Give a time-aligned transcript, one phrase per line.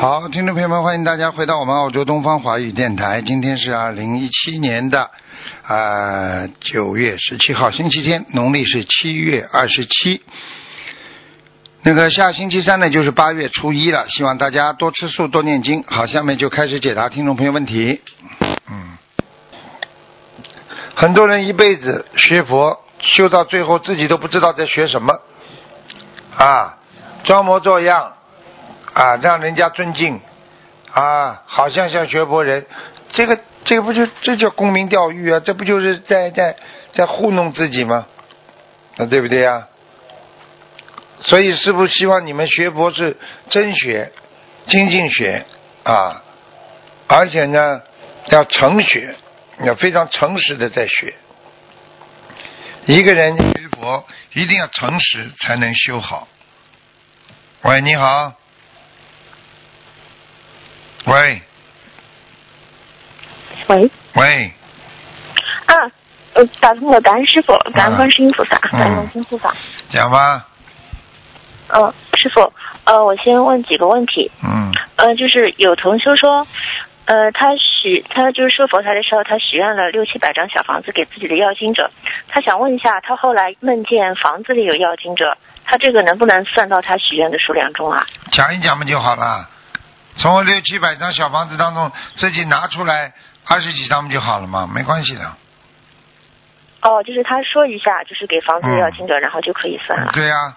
[0.00, 3.20] 好，听众朋友们，欢迎大家回到我们澳洲东方华语电台。
[3.20, 5.10] 今天是二零一七年的
[5.68, 10.22] 呃九月十七号，星期天，农历是七月二十七。
[11.82, 14.08] 那个下星期三呢，就是八月初一了。
[14.08, 15.84] 希望大家多吃素，多念经。
[15.86, 18.00] 好，下面就开始解答听众朋友问题。
[18.70, 18.96] 嗯，
[20.94, 25.12] 很多人一辈子学佛，修到最后自己都不知道在学什么
[26.38, 26.78] 啊，
[27.24, 28.14] 装模作样。
[28.94, 30.20] 啊，让人家尊敬，
[30.92, 32.66] 啊，好像像学佛人，
[33.12, 35.40] 这个这个不就这叫沽名钓誉啊？
[35.40, 36.56] 这不就是在在
[36.92, 38.06] 在糊弄自己吗？
[38.96, 39.68] 那，对不对呀？
[41.22, 43.16] 所以师傅希望你们学佛是
[43.50, 44.10] 真学、
[44.66, 45.44] 精进学
[45.84, 46.22] 啊，
[47.06, 47.82] 而且呢
[48.30, 49.14] 要诚学，
[49.62, 51.14] 要非常诚实的在学。
[52.86, 56.26] 一个人学佛一定要诚实才能修好。
[57.62, 58.39] 喂，你好。
[61.06, 61.42] 喂，
[63.68, 64.52] 喂，喂，
[65.66, 65.74] 啊，
[66.34, 69.52] 呃，打通了，感恩师傅，感恩观世音菩萨，感恩观世音菩萨。
[69.88, 70.46] 讲吧。
[71.68, 72.52] 嗯，师傅，
[72.84, 74.30] 呃，我先问几个问题。
[74.44, 74.70] 嗯。
[74.96, 76.46] 呃，就是有同学说，
[77.06, 81.90] 呃，他许他就是说佛台的时候，他许愿了六七百张小房子给自己的要经者，
[82.28, 85.34] 他想问一下，他后来梦见房子里有要经者，
[85.64, 88.04] 他这个能不能算到他许愿的数量中啊？
[88.30, 89.48] 讲一讲嘛就好了。
[90.20, 93.12] 从六七百张小房子当中自己拿出来
[93.46, 94.68] 二十几张不就好了吗？
[94.72, 95.36] 没关系的。
[96.82, 100.10] 哦，就是他说一下，就是给房子要金者，然后就可以算了。
[100.12, 100.56] 对呀，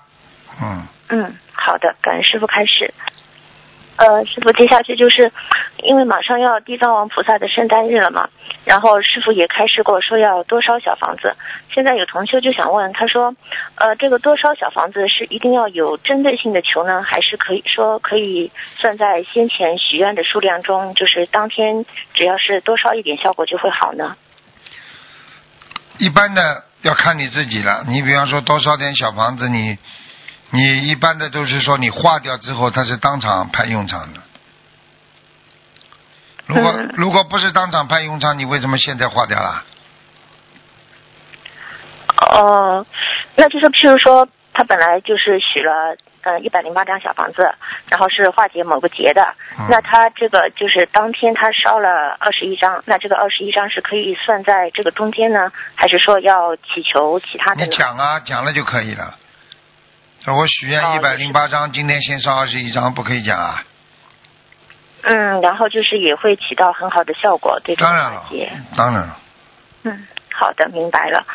[0.61, 0.85] 嗯。
[1.09, 2.93] 嗯，好的，感恩师傅开始。
[3.95, 5.31] 呃，师傅，接下去就是
[5.83, 8.27] 因为马上要地藏王菩萨的圣诞日了嘛，
[8.65, 11.35] 然后师傅也开示过说要多烧小房子。
[11.71, 13.35] 现在有同修就想问，他说，
[13.75, 24.15] 呃，这个多烧小房子是一定要有针对性的求呢，还是可以说可以算在先前许愿的数量中，就是当天只要是多烧一点，效果就会好呢？
[25.99, 27.85] 一般的要看你自己了。
[27.87, 29.77] 你比方说多烧点小房子，你。
[30.53, 34.19] 你一般的都是说你化掉之后，它是当场派用场的。
[36.45, 39.63] 如果如果不是当场派用场，你为什么现在化掉了？
[42.29, 42.85] 哦，
[43.35, 47.51] 那就是譬如说，他本来就是许了呃一百零八张小房子，
[47.89, 49.33] 然后是化解某个劫的，
[49.69, 57.65] 那他这个就是当天他烧了二十一张，那这个二十一张是可以算在这个中间呢，还是说要祈求其他的？
[57.65, 59.15] 你讲啊，讲了就可以了。
[60.31, 63.61] 我许愿一百零八张，今天先烧二十一张，不可以讲啊。
[65.01, 68.23] 嗯，然后就是也会起到很好的效果，对当然了，
[68.77, 69.17] 当然了。
[69.83, 71.25] 嗯，好的，明白了。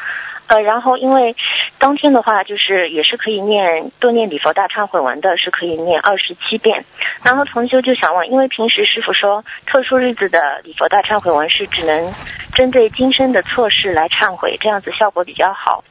[0.46, 1.36] 呃，然后因为
[1.78, 6.84] 当天的话，就是也是可以念多念礼佛大忏悔文的，是可以念二十七遍。
[7.22, 12.12] 然后同修就想问，因为平时师傅说，特殊日子的礼佛大忏悔文是只能
[12.52, 15.84] 针对今生的错事来忏悔，这样子效果比较好。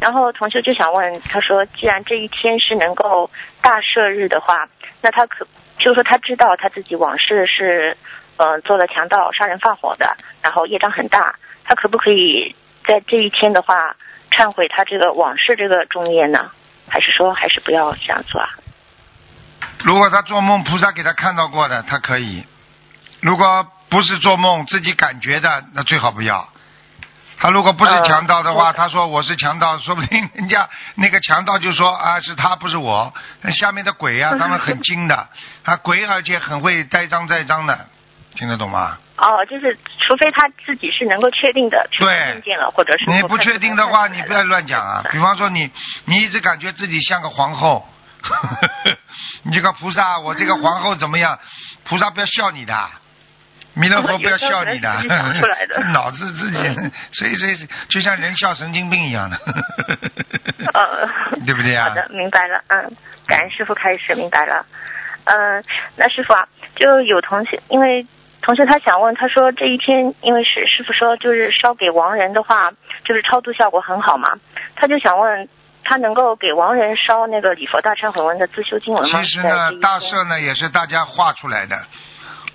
[0.00, 3.30] 然后同修就想问，他说，既然这一天是能够
[3.62, 4.68] 大赦日的话，
[5.00, 5.46] 那他可
[5.78, 7.96] 就是说他知道他自己往事是，
[8.36, 13.94] 呃，做了强盗、杀人放火的，然后业障很大，他可不可以在这一天的话
[14.38, 16.50] 忏悔他这个往事这个重业呢？
[16.88, 18.48] 还是说还是不要这样做啊？
[19.84, 22.44] 如果他做梦，菩萨给他看到过的，他可以；
[23.20, 26.48] 如果不是做梦，自己感觉的，那最好不要。
[27.40, 33.12] 他如果不是强盗的话，他说我是强盗，说不定人家那个强盗就说啊是他不是我。
[33.42, 35.28] 那下面的鬼啊， 他们很精的，
[35.64, 37.86] 啊鬼而且很会栽赃栽赃的，
[38.34, 38.98] 听得懂吗？
[39.18, 45.04] 哦，就是除非他自己是能够确定的，对，见了或者是你不确定的话，你不要乱讲啊。
[45.10, 45.70] 比方说你
[46.04, 47.86] 你一直感觉自己像个皇后，
[49.44, 51.38] 你这个菩萨，我这个皇后怎么样？
[51.84, 52.74] 菩萨不要笑你的。
[53.74, 54.92] 弥勒佛 不要笑你的，
[55.92, 56.58] 脑子自己，
[57.12, 59.38] 所以所以就像人笑神经病一样的，
[61.46, 61.88] 对不对啊？
[61.88, 62.90] 好的，明白了，嗯，
[63.26, 64.66] 感恩师傅开始明白了，
[65.26, 65.62] 嗯，
[65.94, 68.04] 那师傅啊，就有同学，因为
[68.48, 72.70] 同学他想问，他说这一天，因为是师傅说就是烧给亡人的话，
[73.04, 74.26] 就是超度效果很好嘛，
[74.74, 75.46] 他就想问，
[75.84, 79.20] 他能够给亡人烧那个礼佛大忏悔文的自修经文吗？
[79.22, 81.78] 其实呢，大赦呢也是大家画出来的。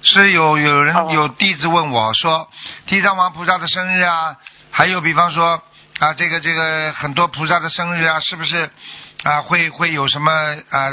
[0.01, 2.50] 是有有人有弟子问我说，
[2.88, 4.36] 地藏王菩萨的生日啊，
[4.72, 5.62] 还有比方说
[6.00, 8.68] 啊，这个这个很多菩萨的生日啊，是不是
[9.24, 10.31] 啊会会有什么
[10.72, 10.89] 啊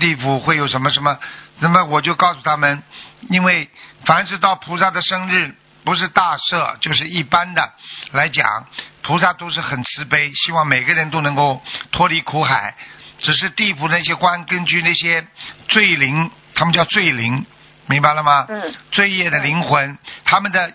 [0.00, 1.16] 地府会有什么什么？
[1.58, 2.82] 那么我就告诉他们，
[3.28, 3.68] 因为
[4.04, 5.54] 凡是到菩萨的生日，
[5.84, 7.72] 不是大赦就是一般的
[8.12, 8.66] 来讲，
[9.02, 11.62] 菩萨都是很慈悲，希望每个人都能够
[11.92, 12.74] 脱离苦海。
[13.18, 15.24] 只是地府那些官根据那些
[15.68, 17.46] 罪灵，他们叫罪灵，
[17.86, 18.46] 明白了吗？
[18.48, 18.74] 嗯。
[18.90, 20.74] 罪业的灵魂，他们的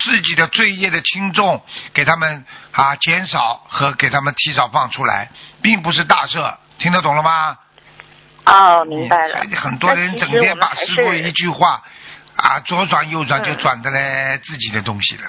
[0.00, 1.64] 自己的罪业的轻重，
[1.94, 5.30] 给他们啊减少和给他们提早放出来，
[5.62, 7.56] 并不是大赦，听得懂了吗？
[8.46, 9.40] 哦，明白了。
[9.56, 11.82] 很多人整天把师傅一句话
[12.36, 15.24] 啊左转右转就转的嘞自己的东西了。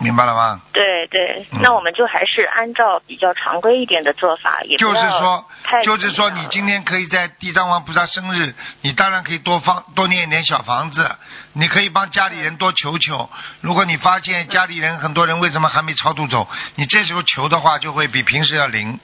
[0.00, 0.60] 明白了吗？
[0.72, 5.46] 对对，那我们就还是按照比较常规一点的做法，也就是说，
[5.84, 8.52] 就是说，你今天可以在地藏王菩萨生日，
[8.82, 11.08] 你当然可以多放多念一点小房子，
[11.52, 13.30] 你可以帮家里人多求求。
[13.60, 18.98] 如果你发现家里人很多人为什么还没超度走，你这时候求的话，就会比平时要灵。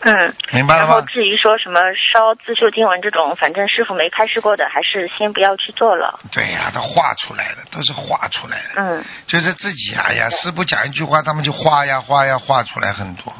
[0.00, 6.20] 嗯，明白了然后至于说什么烧自修经文这种，反正师傅没开示过的，还是先不要去做了。
[6.30, 8.80] 对呀，都画出来的，都是画出来的。
[8.82, 13.32] 嗯，就是自己哎呀，师傅讲一句话，他们就画呀画呀画出来很多。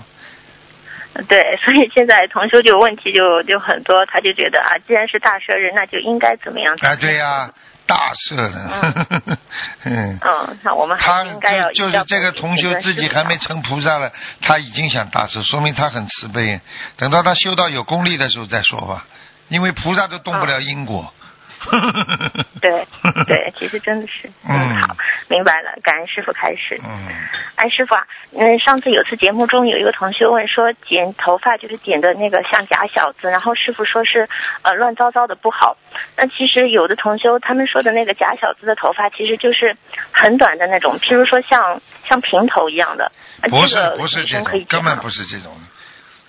[1.29, 6.77] 对，所以现在同修就问题就就很多，他就觉得啊，既然是大生日，那就应该怎么样？
[6.81, 7.51] 哎，对呀，
[7.89, 9.35] 大赦了。
[9.83, 10.21] 嗯。
[10.23, 14.13] 嗯，那我们他应该要就是这个同修自己还没成菩萨了，
[14.43, 16.61] 他已经想大赦，说明他很慈悲。
[16.97, 19.07] 等到他修到有功力的时候再说吧，
[19.49, 21.13] 因为菩萨都动不了因果。
[22.61, 22.87] 对
[23.27, 24.97] 对，其实真的是嗯好，
[25.29, 26.81] 明白了，感恩师傅开始。
[26.85, 27.09] 嗯，
[27.57, 34.29] 哎，师傅啊，嗯，上次有次节目中有一个同学问说，剪头发就是剪的那个像假小子，然后师傅说是
[34.63, 35.77] 呃乱糟糟的不好。
[36.17, 39.77] 那其实有的同修他们说的那个假小子的头发，其实就是
[40.13, 43.11] 很短的那种，譬如说像像平头一样的。
[43.51, 45.57] 不是不是这种，根本不是这种。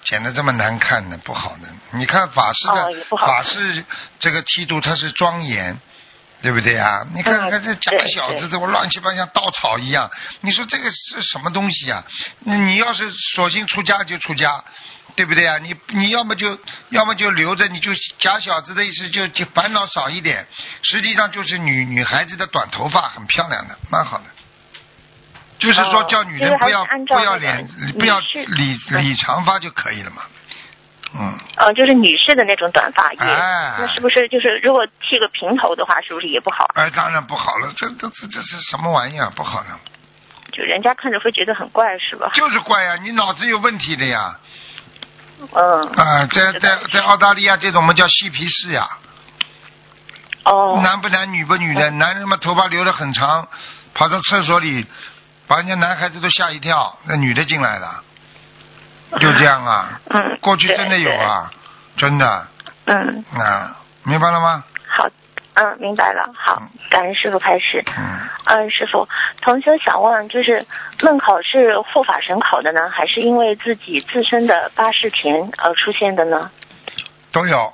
[0.10, 1.68] 剪的这么难看呢，不好呢。
[1.92, 3.86] 你看法师的法师
[4.20, 5.80] 这个剃度，他是庄严，
[6.42, 7.06] 对不对啊？
[7.14, 10.10] 你看看这假小子，怎么乱七八糟像稻草一样？
[10.42, 12.04] 你说这个是什么东西啊？
[12.40, 14.64] 你要是索性出家就出家，
[15.16, 15.60] 对不对啊？
[15.60, 16.58] 你你要么就
[16.90, 20.48] 要么就留着，你就假小子的意思就就烦恼少一点。
[20.82, 24.24] 实际上就是女女孩子的短头发很漂亮的，蛮好的。
[25.60, 27.68] 就是说，叫女人不要不要脸，
[28.00, 30.22] 不要理理长发就可以了嘛。
[31.14, 31.38] 嗯。
[31.58, 36.66] 呃，就是女士的那种短发，也那是不是就是如果剃个平头的话，是不是也不好？
[36.76, 39.30] 哎，当然不好了，这这这这是什么玩意儿？
[39.32, 39.80] 不好了。
[40.54, 42.32] 就人家看着会觉得很怪，是吧？
[42.34, 44.40] 就是怪呀，你脑子有问题的呀。
[45.52, 45.82] 嗯。
[45.92, 48.88] 啊，在在在澳大利亚，这种我们叫嬉皮士呀。
[50.46, 50.82] 哦。
[50.86, 53.46] 男不男女不女的，男人嘛头发留的很长，
[53.94, 54.86] 跑到厕所里。
[55.50, 58.04] 把人家男孩子都吓一跳，那女的进来了，
[59.20, 60.00] 就这样啊。
[60.12, 60.38] 嗯。
[60.42, 61.52] 过去真的有啊，
[61.98, 62.48] 真的。
[62.86, 63.26] 嗯。
[63.34, 64.64] 啊，明白了吗？
[64.88, 65.10] 好，
[65.56, 66.32] 嗯，明白了。
[66.38, 66.62] 好，
[66.92, 67.84] 感恩师傅开始。
[67.98, 68.20] 嗯。
[68.46, 69.10] 嗯，师傅，
[69.42, 70.64] 同学想问，就是
[71.02, 76.52] 梦考是护法神考的呢，还是因为自己自身的八世田而出现的呢？
[77.32, 77.74] 都有，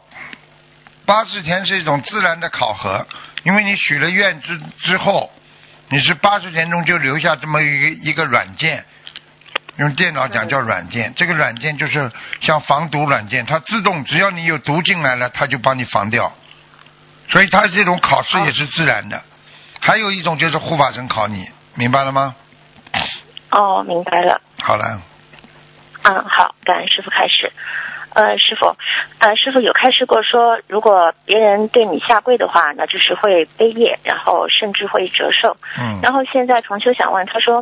[1.05, 3.05] 八世田是一种自然的考核，
[3.43, 5.29] 因为你许了愿之之后。
[5.89, 8.83] 你是八十年中就留下这么一个一个软件，
[9.77, 11.13] 用电脑讲叫软件。
[11.15, 12.11] 这个软件就是
[12.41, 16.33] 像防毒软件，它自动只要你有毒进来了，它就帮你防掉。
[17.29, 19.21] 所以它这种考试也是自然的。
[19.79, 22.35] 还有一种就是护法神考你，明白了吗？
[23.51, 24.41] 哦，明白了。
[24.61, 25.01] 好了。
[26.03, 27.51] 嗯，好，感恩师傅开始。
[28.15, 28.67] 呃，师傅，
[29.19, 35.57] 呃，师傅有开示过说，如果别人对你下跪的话，那就是会背业，然后甚至会折寿。
[35.77, 35.99] 嗯。
[36.01, 37.61] 然后现在重修想问，他说，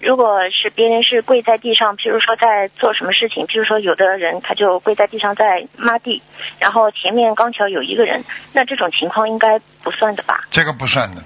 [0.00, 6.22] 如果是别人是跪在地上，譬如说在做什么事情，譬如说有的人他就跪在地上在抹地，
[6.60, 10.44] 然后前面刚巧有一个人，那这种情况应该不算的吧？
[10.52, 11.22] 这个不算的。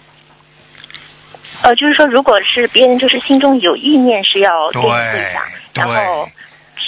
[1.63, 6.27] 呃，就是说，如果是别人就是心中有意念是要对你跪下，然后。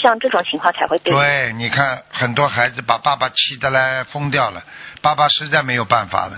[0.05, 1.15] 像这种情况才会对。
[1.15, 4.63] 对，你看很多孩子把爸爸气得来疯掉了，
[5.01, 6.33] 爸爸实在没有办法了，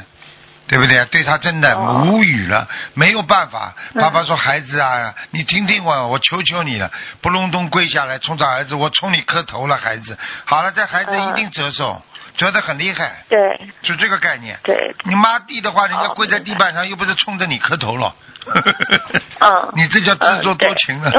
[0.68, 1.04] 对不对？
[1.06, 3.74] 对他真的无语了，没有办法。
[3.94, 6.88] 爸爸说：“孩子啊，你听听我，我求求你了，
[7.20, 10.16] 不隆咚跪下来冲着儿子，我冲你磕头了，孩子。
[10.44, 12.00] 好了，这孩子一定折寿，
[12.36, 13.24] 折得很厉害。
[13.28, 14.56] 对，就这个概念。
[14.62, 18.14] 对，你妈地的话，人家跪在地板上，又不是冲着你磕头了。
[19.40, 21.10] 嗯， 你这叫自作多情啊。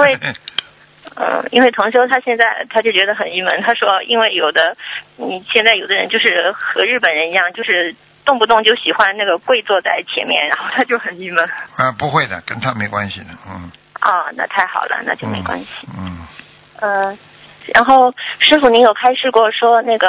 [1.20, 3.62] 嗯，因为同修他现在他就觉得很郁闷。
[3.62, 4.76] 他说，因为有的
[5.16, 11.44] 你现在有的人就是和日本人一样，就是动不动就喜欢那个跪坐在前面，然后他就很郁闷。
[11.76, 13.72] 啊，不会的，跟他没关系的，嗯。
[14.00, 15.68] 啊，那太好了，那就没关系。
[15.98, 16.28] 嗯，
[16.82, 17.18] 嗯，
[17.74, 20.08] 然后师傅您有开示过说那个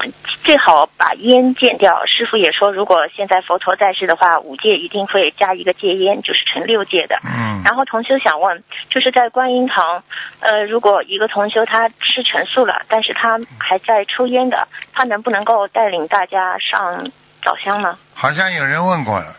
[0.00, 0.12] 嗯
[0.44, 1.92] 最好把烟戒掉。
[2.06, 7.18] 师傅也说，如果现在佛陀在世的话，五戒一定会加一个戒烟，就是成六戒的。
[7.24, 10.02] 嗯，然后同修想问，就是在观音堂，
[10.40, 17.10] 呃，如果一个同修他吃全素了，但是他还在抽烟的，他能不能够带领大家上
[17.42, 17.96] 早香呢？
[18.14, 19.36] 好像有人问过了。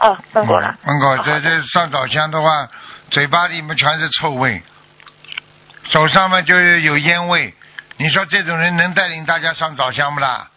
[0.00, 0.76] 哦，问过了。
[0.86, 2.48] 嗯问过，这这上早香的话，
[3.10, 4.62] 嘴巴里面全是臭味，
[5.90, 7.54] 手上面就是有烟味。
[7.96, 10.48] 你说这种人能带领大家上早香不啦？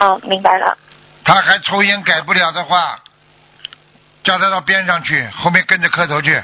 [0.00, 0.76] 哦，明白了。
[1.24, 2.98] 他还抽烟改不了的话，
[4.24, 6.42] 叫他到边上去，后面跟着磕头去。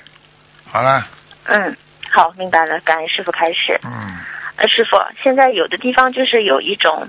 [0.70, 1.06] 好了，
[1.44, 1.76] 嗯，
[2.10, 2.78] 好，明白了。
[2.80, 3.78] 感恩师傅开始。
[3.84, 4.16] 嗯，
[4.56, 7.08] 呃，师傅，现在有的地方就是有一种，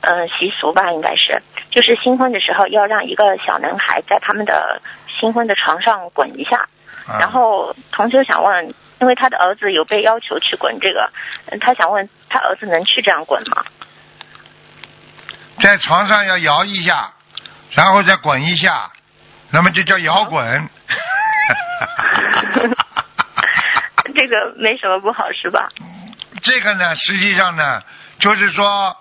[0.00, 4.80] 呃，习俗吧，应该是，就是新婚的时候要让一个小男孩在他们的
[5.20, 6.66] 新婚的床上滚一下。
[7.06, 11.10] 啊然后同学想问，因为他的儿子有被要求去滚这个，
[11.46, 13.64] 嗯他想问他儿子能去这样滚吗？
[15.62, 17.12] 在床上要摇一下，
[17.72, 18.90] 然后再滚一下，
[19.50, 20.68] 那么就叫摇滚。
[24.14, 25.68] 这个没什么不好是吧？
[26.42, 27.82] 这个呢，实际上呢，
[28.18, 28.96] 就是说，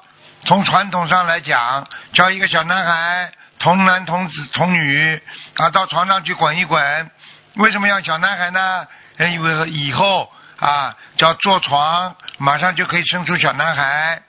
[0.46, 5.22] 从传统上来讲，叫一个小男孩童男童子童女
[5.56, 7.12] 啊，到床上去滚一滚。
[7.56, 8.88] 为什么要小男孩呢？
[9.28, 14.22] 因为以后啊，叫坐床，马上就可以生出小男孩，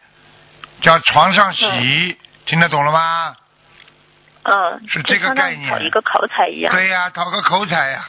[0.82, 3.36] 叫床上洗，听得懂了吗？
[4.42, 6.72] 嗯，是这个概念考一个口彩一样。
[6.72, 8.08] 对呀、讨个口彩呀、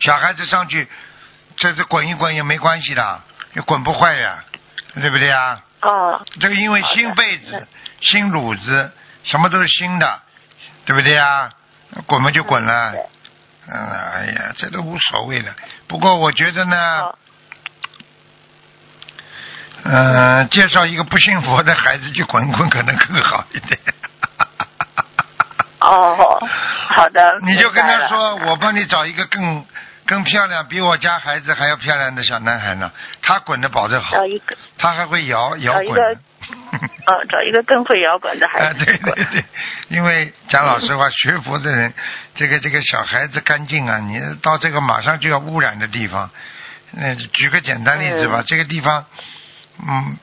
[0.00, 0.86] 小孩子上去，
[1.56, 3.20] 这这滚一滚也没关系的，
[3.54, 4.44] 也滚不坏呀，
[4.94, 5.62] 对不对呀？
[5.80, 7.66] 哦，这个因为新被子、
[8.00, 8.92] 新褥子，
[9.24, 10.22] 什么都是新的，
[10.84, 11.50] 对不对呀？
[12.06, 13.00] 滚嘛就滚了，对
[13.74, 15.54] 嗯，哎呀，这都无所谓了。
[15.86, 17.18] 不过我觉得呢好，
[19.84, 23.80] 嗯、介绍一个不信佛的孩子去滚滚，可能更好一点。
[25.80, 26.38] 哦，
[26.96, 27.40] 好的。
[27.42, 29.64] 你就跟他说，我帮你找一个更
[30.04, 32.92] 更漂亮，比我家孩子还要漂亮的小男孩呢。
[33.22, 36.20] 他滚的保证好找，一个，他还会摇摇滚。
[37.06, 38.96] 哦，找一个更会摇滚的孩啊，子对。
[38.98, 39.44] 对对，
[39.88, 41.92] 因为讲老实话，学佛的人，
[42.34, 46.30] 这个这个小孩子干净啊，你到这个马上就要污染的地方，
[46.92, 49.04] 那举个简单例子吧，嗯这个地方，
[49.86, 50.16] 嗯，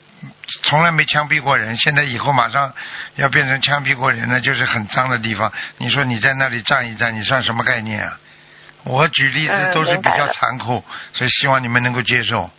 [0.64, 2.74] 从来没枪毙过人，现在以后马上
[3.16, 5.52] 要变成枪毙过人了，就是很脏的地方。
[5.78, 8.18] 你说你在那里站一站，你算什么概念啊？
[8.86, 10.84] 我举例子嗯都是比较残酷，
[11.14, 12.50] 所以希望你们能够接受，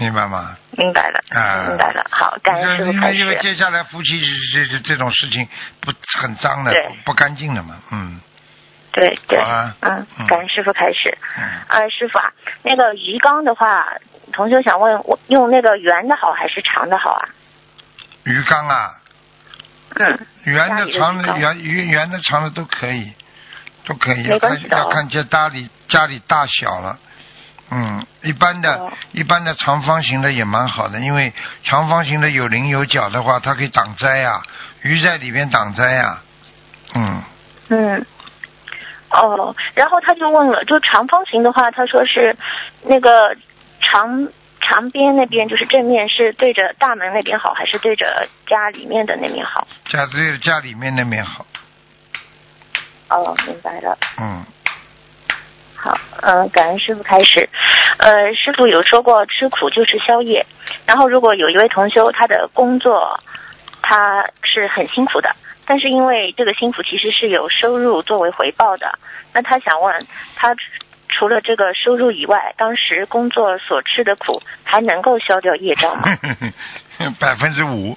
[0.00, 0.56] 明白吗？
[0.78, 2.02] 明白了，啊明白了。
[2.10, 3.36] 好，感恩师傅开因为因为。
[3.42, 4.18] 接下来夫妻
[4.50, 5.46] 这这这种事情
[5.80, 8.18] 不很脏的，不不干净的嘛，嗯
[8.92, 11.16] 对对嗯嗯，感恩师傅开始。
[11.36, 13.86] 嗯，啊，师傅啊，那个鱼缸的话，
[14.32, 17.28] 同学想问，我用那个圆的好还是长的好啊？
[18.24, 18.94] 鱼缸啊，
[19.96, 23.12] 嗯，圆的、长的、圆圆圆的、长的都可以，
[23.84, 26.98] 都可以，没要看要看这家里家里大小了。
[27.70, 31.32] 嗯，一般的、哦一般的长方形的也蛮好的，因为
[31.64, 34.40] 长方形的有棱有角的话，它可以挡灾呀、
[34.82, 36.20] 鱼在里面挡灾呀、
[36.94, 37.22] 嗯，
[37.68, 38.06] 嗯，
[39.10, 42.36] 哦，然后他就问了，就长方形的话，他说是
[42.84, 43.36] 那个
[43.80, 44.28] 长
[44.60, 49.66] 长边那边，就是正面是对着大门那边好，还是对着家里面的那面好？
[49.90, 51.44] 家对家里面那面好。
[53.08, 53.98] 哦，明白了。
[54.20, 54.44] 嗯，
[55.82, 57.48] 好，嗯、感恩师傅开始。
[57.98, 60.44] 呃，师傅有说过吃苦就是宵夜，
[60.86, 63.18] 然后如果有一位同修他的工作
[63.80, 65.34] 他是很辛苦的，
[65.66, 68.98] 但是因为这个辛苦其实是有收入作为回报的，
[69.32, 70.06] 那他想问
[70.36, 70.54] 他
[71.08, 76.02] 除了这个收入以外，当时工作所吃的苦还能够消掉业障吗？
[77.18, 77.96] 百分之五，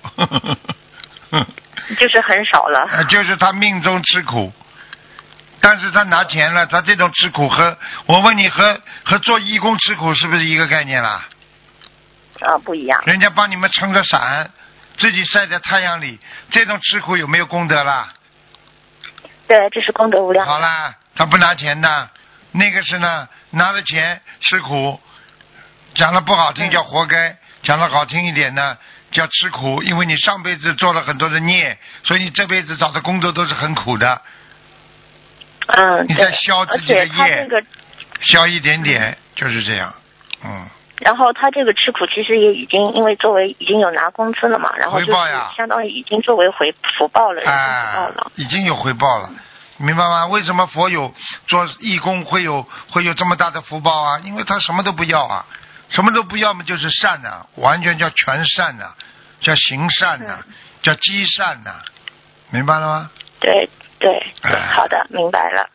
[1.99, 2.87] 就是很少了。
[2.91, 4.51] 呃就是他命中吃苦，
[5.65, 11.25] 但是他拿钱了，他这种吃苦和我问你和和做义工吃苦是不是一个概念啦？
[12.41, 13.01] 啊，不一样。
[13.05, 14.51] 人家帮你们撑个伞，
[14.97, 16.19] 自己晒在太阳里，
[16.51, 18.09] 这种吃苦有没有功德啦？
[19.47, 20.45] 对，这是功德无量。
[20.45, 22.09] 好啦，他不拿钱的，
[22.51, 24.99] 那个是呢，拿了钱吃苦，
[25.95, 28.77] 讲的不好听嗯叫活该，讲的好听一点呢
[29.11, 34.21] 叫吃苦，因为你上辈子做了很多的孽，所以你这辈子找的工作都是很苦的，
[35.67, 37.63] 嗯，你对在消自而己的业且他这，个
[38.21, 39.93] 消一点点就是这样，
[40.43, 40.67] 嗯，
[40.99, 47.41] 然后他这个吃苦其实也已经因为作为已经有拿工资了嘛，然后就是回报呀相当于已经作为回福报了。，
[48.35, 49.29] 已经有回报了。
[49.77, 50.27] 明白吗？
[50.27, 51.13] 为什么佛有
[51.47, 54.19] 做义工会有会有这么大的福报啊？
[54.19, 55.45] 因为他什么都不要啊，
[55.89, 58.93] 什么都不要嘛，就是善呐、完全叫全善呐、
[59.41, 60.39] 叫行善呐、
[60.83, 61.71] 叫积善呐、
[62.51, 63.09] 明白了吗？
[63.41, 63.67] 对
[64.03, 64.21] 对
[64.75, 65.69] 好的，明白了。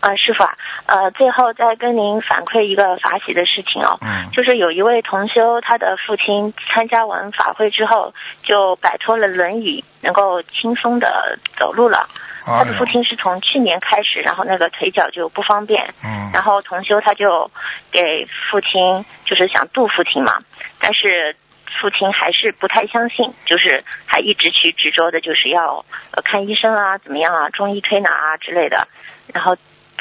[0.00, 0.54] 呃，师傅啊，
[0.86, 12.08] 呃，最后再跟您反馈一个法喜的事情哦，嗯就是有一位同修，他的父亲参加完法会之后，就摆脱了轮椅，能够轻松的走路了。
[12.44, 17.50] 他的父亲是从去年开始，然后那个腿脚就不方便，嗯然后同修他就
[17.90, 20.38] 给父亲就是想度父亲嘛，
[20.78, 21.34] 但是
[21.80, 28.88] 父亲还是不太相信，就是还一直去执着的，就是要呃看医生啊，怎么样啊，中医推拿啊之类的，
[29.32, 29.56] 然后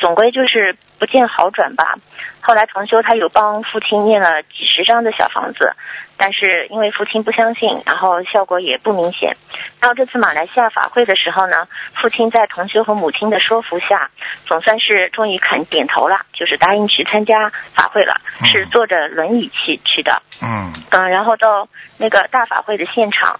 [0.05, 1.95] 总归就是不见好转吧。
[2.39, 5.73] 后来同修他有帮父亲念了几十张的小房子，
[6.15, 9.35] 但是因为父亲不相信，然后效果也不明显。
[9.81, 11.67] 然后这次马来西亚法会的时候呢，
[11.99, 14.11] 父亲在同修和母亲的说服下，
[14.45, 20.21] 总算是终于肯点头了，就是答应去参加法会了，嗯是坐着轮椅去去的。
[20.39, 23.39] 嗯嗯，然后到那个大法会的现场，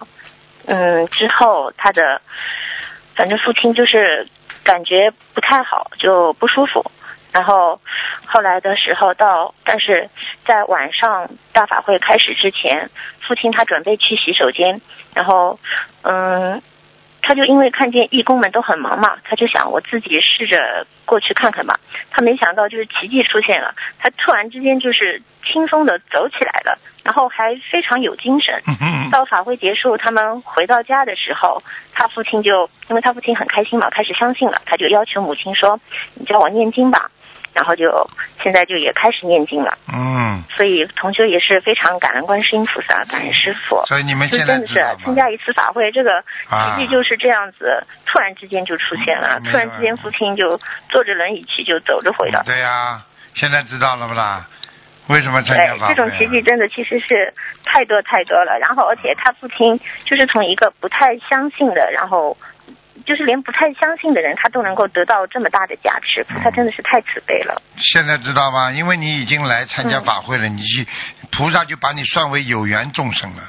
[0.65, 2.19] 嗯，之后他的，
[3.15, 4.27] 反正父亲就是
[4.65, 6.83] 感觉不太好，就不舒服。
[7.31, 7.79] 然后
[8.25, 10.09] 后来的时候到，但是
[10.45, 12.89] 在晚上大法会开始之前，
[13.27, 14.81] 父亲他准备去洗手间，
[15.13, 15.59] 然后
[16.03, 16.61] 嗯，
[17.27, 21.73] 他就因为看见义工们都很忙嘛，他就想我自己试着过去看看吧。
[22.11, 28.61] 他没想到就是奇迹出现了，他突然之间就是轻松的走起来了，然后还非常有精神。
[29.11, 31.63] 到法会结束，他们回到家的时候，
[31.93, 35.79] 他父亲就因为他父亲很开心嘛，开始相信了，他就要求母亲说
[36.13, 37.09] ：“你教我念经吧。”
[37.55, 37.85] 然后就
[38.43, 39.77] 现在就也开始念经了。
[39.91, 43.81] 嗯，所以同修也是非常感恩观世音菩萨，感恩师傅。
[43.85, 44.73] 所以你们现在真的是？
[45.03, 50.59] 参加一次法会，这个啊奇迹就是这样子，突然之间就出现了，嗯突然之间父亲就
[50.89, 52.43] 坐着轮椅去就走着回了。
[52.45, 53.01] 对呀、
[53.33, 54.45] 现在知道了不啦？
[55.07, 55.93] 为什么参加，法会、啊？
[55.95, 57.31] 这种奇迹真的其实是
[57.63, 58.57] 太多太多了。
[58.59, 62.35] 然后，而且他父亲就是从一个不太相信的，然后
[63.05, 67.61] 就是连不太相信的人，他都能够得到这么大的加持，菩萨真的是太慈悲了。
[67.77, 68.71] 现在知道吗？
[68.71, 70.87] 因为你已经来参加嗯法会了，你去
[71.31, 73.43] 菩萨就把你算为有缘众生了，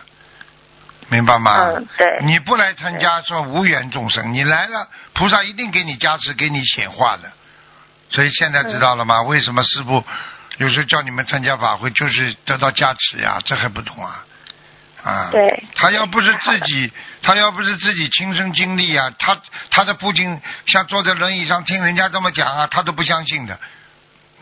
[1.09, 1.53] 明白吗？
[1.55, 7.33] 嗯，对，你不来参加算无缘众生，你来了，菩萨一定给你加持，给你显化的。
[8.11, 9.23] 所以现在知道了吗？
[9.23, 10.05] 为什么师傅
[10.59, 13.41] 有时候叫你们参加法会，就是得到加持呀？
[13.43, 14.26] 这还不懂啊？
[15.07, 16.93] 啊，对他要不是自己，
[17.23, 19.41] 他要不是自己亲身经历啊，他
[19.71, 23.57] 他的父亲像坐在轮椅上听人家这么讲啊，他都不相信的。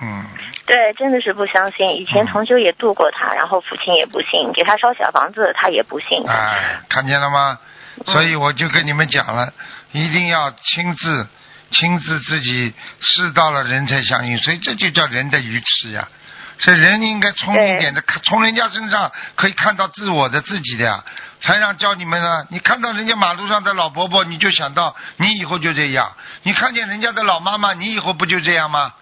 [0.00, 0.24] 嗯，
[0.66, 1.94] 对，真的是不相信。
[2.00, 6.08] 以前嗯同修也度过他，然后父亲也不信，给他烧小房子，他也不信。
[6.26, 7.58] 哎，看见了吗？
[7.60, 9.52] 嗯所以我就跟你们讲了，
[9.92, 11.28] 一定要亲自
[11.70, 16.00] 亲自自己试到了人才相信，所以这就叫人的愚痴呀。
[16.00, 16.23] 所
[16.58, 21.04] 以人应该聪明一点的，看从人家身上可以看到自我的自己的呀。
[21.42, 26.06] 台长教你们呢，你看到人家马路上的老伯伯，你就想到你以后就这样；
[26.42, 28.94] 你看见人家的老妈妈，你以后不就这样吗？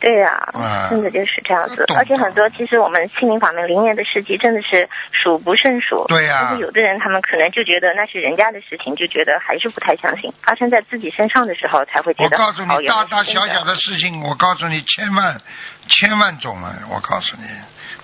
[0.00, 1.84] 对呀、啊真的就是这样子。
[1.96, 6.04] 而且很多其实我们心灵法门灵验的事迹真的是数不胜数。
[6.08, 10.32] 对呀但是有的人他们可能就觉得那是人家的事情，就觉得还是不太相信。
[10.42, 12.36] 发生在自己身上的时候才会觉得。
[12.36, 13.60] 我告诉哦你，大大小小。
[13.60, 15.38] 的事情，我告诉你，千万
[15.86, 16.74] 千万种啊！
[16.88, 17.44] 我告诉你，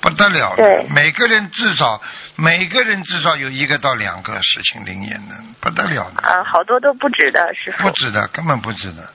[0.02, 0.86] 不得了了对。
[0.94, 1.98] 每个人至少
[2.36, 7.90] 每个人至少有一个到两个事情灵验的，不得了的，啊，好多都不止的，师傅不。
[7.94, 9.08] 止的，根本不止的。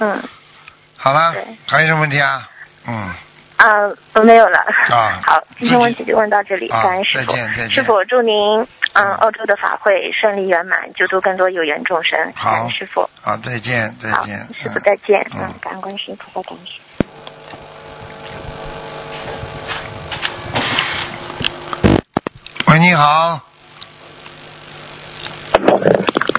[0.00, 0.22] 嗯
[1.04, 1.34] 好了，
[1.66, 2.48] 还有什么问题啊？
[2.86, 2.94] 嗯，
[3.58, 3.66] 啊，
[4.14, 4.58] 都没有了。
[4.90, 7.70] 啊好，今天问题就问到这里，啊感恩师傅再见再见。
[7.72, 12.32] 师傅，祝您嗯澳洲的法会顺利圆满，救度更多有缘众生。
[12.34, 13.06] 好感恩师傅。
[13.20, 15.20] 好，再见，再见。，师傅嗯再见。
[15.34, 16.94] 嗯嗯，感恩观世音菩萨，感恩师父。
[22.72, 23.40] 喂，你好，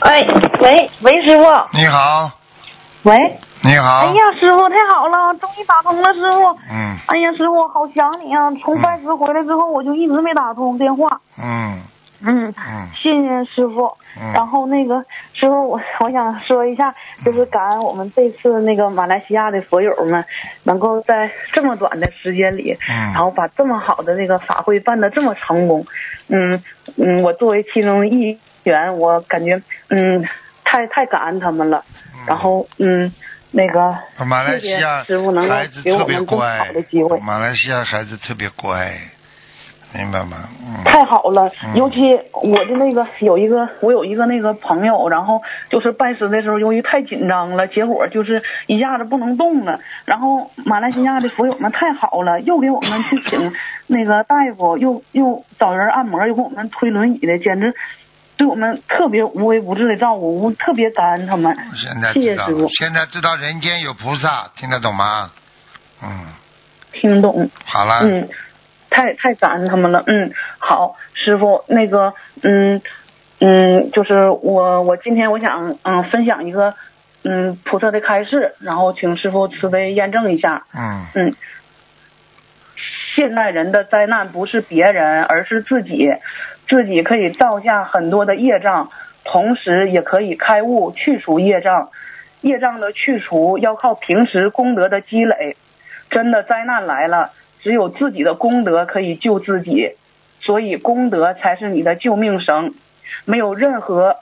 [0.02, 0.18] 哎，
[0.60, 2.32] 喂喂，师傅，你好，
[3.06, 3.16] 喂，
[3.62, 4.00] 你好。
[4.00, 6.58] 哎呀，师傅太好了，终于打通了，师傅。
[6.72, 8.52] 嗯哎呀，师傅好想你啊！
[8.64, 11.22] 从拜师回来之后，我就一直没打通电话。
[11.38, 11.84] 嗯
[12.26, 13.96] 嗯，嗯谢谢师傅。
[14.20, 14.34] 嗯。
[14.34, 20.26] 然后那个师傅，我我想说一下，就是感恩我们这次那个马来西亚的佛友们，
[20.64, 25.86] 能够在这么短的时间里，嗯然后把这么好的那个法会办得这么成功。
[26.30, 26.60] 嗯
[26.98, 30.26] 嗯，我作为其中的一员，我感觉嗯
[30.66, 31.86] 太太感恩他们了。
[32.28, 33.14] 然后嗯
[33.52, 39.00] 那个马来西亚师傅能够孩子给我特别们这么乖好的机会，马来西亚孩子特别乖，
[39.94, 40.50] 明白吗？
[40.60, 40.84] 嗯。
[40.84, 41.96] 太好了，嗯尤其
[42.34, 49.80] 我的那个有一个，我有一个那个朋友，然后就是拜师的时候，由于太紧张了，结果就是一下子不能动了。
[50.06, 53.54] 然后马来西亚的佛友们太好了，又给我们去请
[53.88, 57.74] 那个大夫，又又找人按摩，又给我们推轮椅的，简直
[58.38, 61.56] 对我们特别无微不至的照顾，我特别感恩他们。
[61.76, 62.48] 现在知道
[62.80, 65.32] 现在知道人间有菩萨，听得懂吗？
[66.04, 66.26] 嗯，
[66.92, 67.50] 听懂。
[67.64, 68.00] 好了。
[68.04, 68.28] 嗯，
[68.90, 70.04] 太太感恩他们了。
[70.08, 72.82] 嗯，好，师傅，那个，嗯
[73.40, 76.76] 嗯，就是我我今天我想嗯分享一个
[77.24, 80.66] 嗯菩萨的开示，然后请师傅慈悲验证一下。
[80.74, 81.36] 嗯嗯，
[83.16, 86.10] 现代人的灾难不是别人，而是自己，
[86.68, 88.90] 自己可以造下很多的业障，
[89.24, 91.90] 同时也可以开悟去除业障。
[92.42, 95.56] 业障的去除要靠平时功德的积累。
[96.10, 99.94] 真的灾难来了，只有自己的功德可以救自己，
[100.40, 102.74] 所以功德才是你的救命绳。
[103.26, 104.18] 没有任何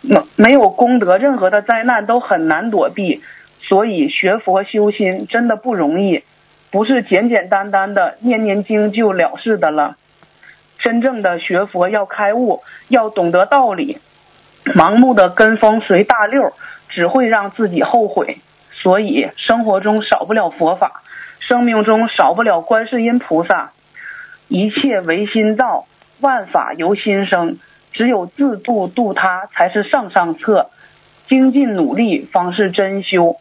[0.00, 3.22] 没没有功德，任何的灾难都很难躲避。
[3.60, 6.24] 所以学佛修心真的不容易，
[6.70, 9.96] 不是简简单单的念念经就了事的了。
[10.82, 13.98] 真正的学佛要开悟，要懂得道理，
[14.64, 16.52] 盲目的跟风随大溜，
[16.88, 18.38] 只会让自己后悔。
[18.82, 21.02] 所以生活中少不了佛法，
[21.38, 23.70] 生命中少不了观世音菩萨。
[24.48, 25.86] 一切唯心造，
[26.20, 27.58] 万法由心生。
[27.92, 30.70] 只有自度度他，才是上上策。
[31.28, 33.36] 精进努力，方是真修。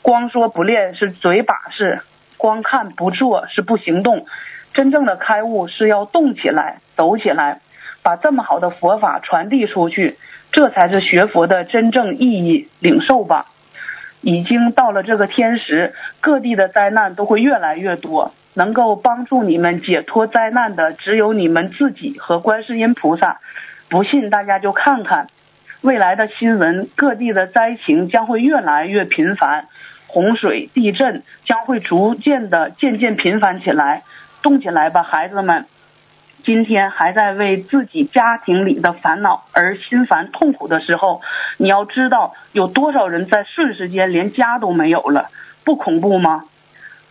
[0.00, 2.00] 光说不练是嘴把式，
[2.38, 4.26] 光看不做是不行动。
[4.72, 7.60] 真正的开悟是要动起来、走起来，
[8.02, 10.16] 把这么好的佛法传递出去，
[10.52, 12.68] 这才是学佛的真正意义。
[12.80, 13.46] 领受吧。
[14.22, 18.32] 已经到了这个天时，各地的灾难都会越来越多。
[18.54, 23.38] 能够帮助你们解脱灾难的，只有你们自己和观世音菩萨。
[23.90, 25.26] 不信大家就看看，
[25.82, 29.66] 未来的新闻，各地的灾情将会越来越频繁，
[30.06, 34.02] 洪水、地震将会逐渐的渐渐频繁起来。
[34.42, 35.66] 动起来吧，孩子们！
[36.44, 41.20] 今天还在为自己家庭里的烦恼而心烦痛苦的时候，
[41.56, 45.30] 你要知道有多少人在瞬时间连家都没有了，
[45.64, 46.44] 不恐怖吗？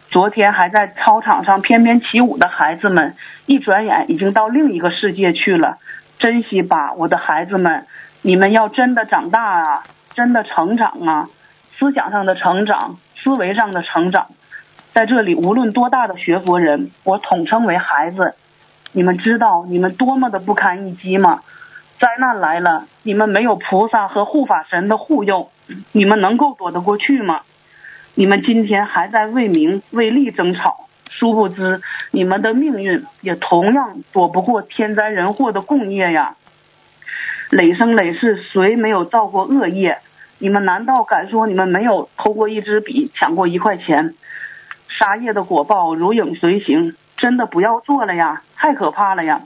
[0.09, 5.79] 昨天还在操场上翩翩起舞的孩子们，一转眼已经到另一个世界去了。
[6.17, 7.85] 珍惜吧，我的孩子们，
[8.21, 9.83] 你们要真的长大啊，
[10.13, 11.27] 真的成长啊，
[11.77, 14.27] 思想上的成长，思维上的成长。
[14.93, 18.35] 在这里，无论多大的学佛人，我统称为孩子。
[18.95, 21.41] 你们知道你们多么的不堪一击吗？
[21.99, 25.49] 灾难来了，你们没有菩萨和护法神的护佑，
[25.91, 27.41] 你们能够躲得过去吗？
[28.13, 31.81] 你们今天还在为名为利争吵，殊不知
[32.11, 36.37] 你们的命运也同样躲不过天灾人祸的共业呀。
[37.49, 39.97] 累生累世，谁没有造过恶业？
[40.37, 44.13] 你们难道敢说你们没有偷过一支笔，抢过一块钱？
[44.87, 49.41] 杀业的果报如影随形，真的不要做了呀，太可怕了呀！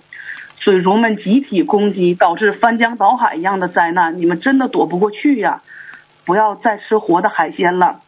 [0.60, 5.62] 水族们集体攻击，导致翻江倒海一样的灾难，你们真的躲不过去呀！
[6.26, 8.02] 不要再吃活的海鲜了。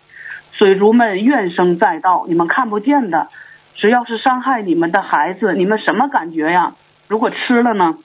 [0.51, 3.29] 水族们怨声载道，你们看不见的。
[3.75, 6.73] 只要是伤害你们的孩子，你们什么感觉呀？
[7.07, 7.97] 如果吃了呢？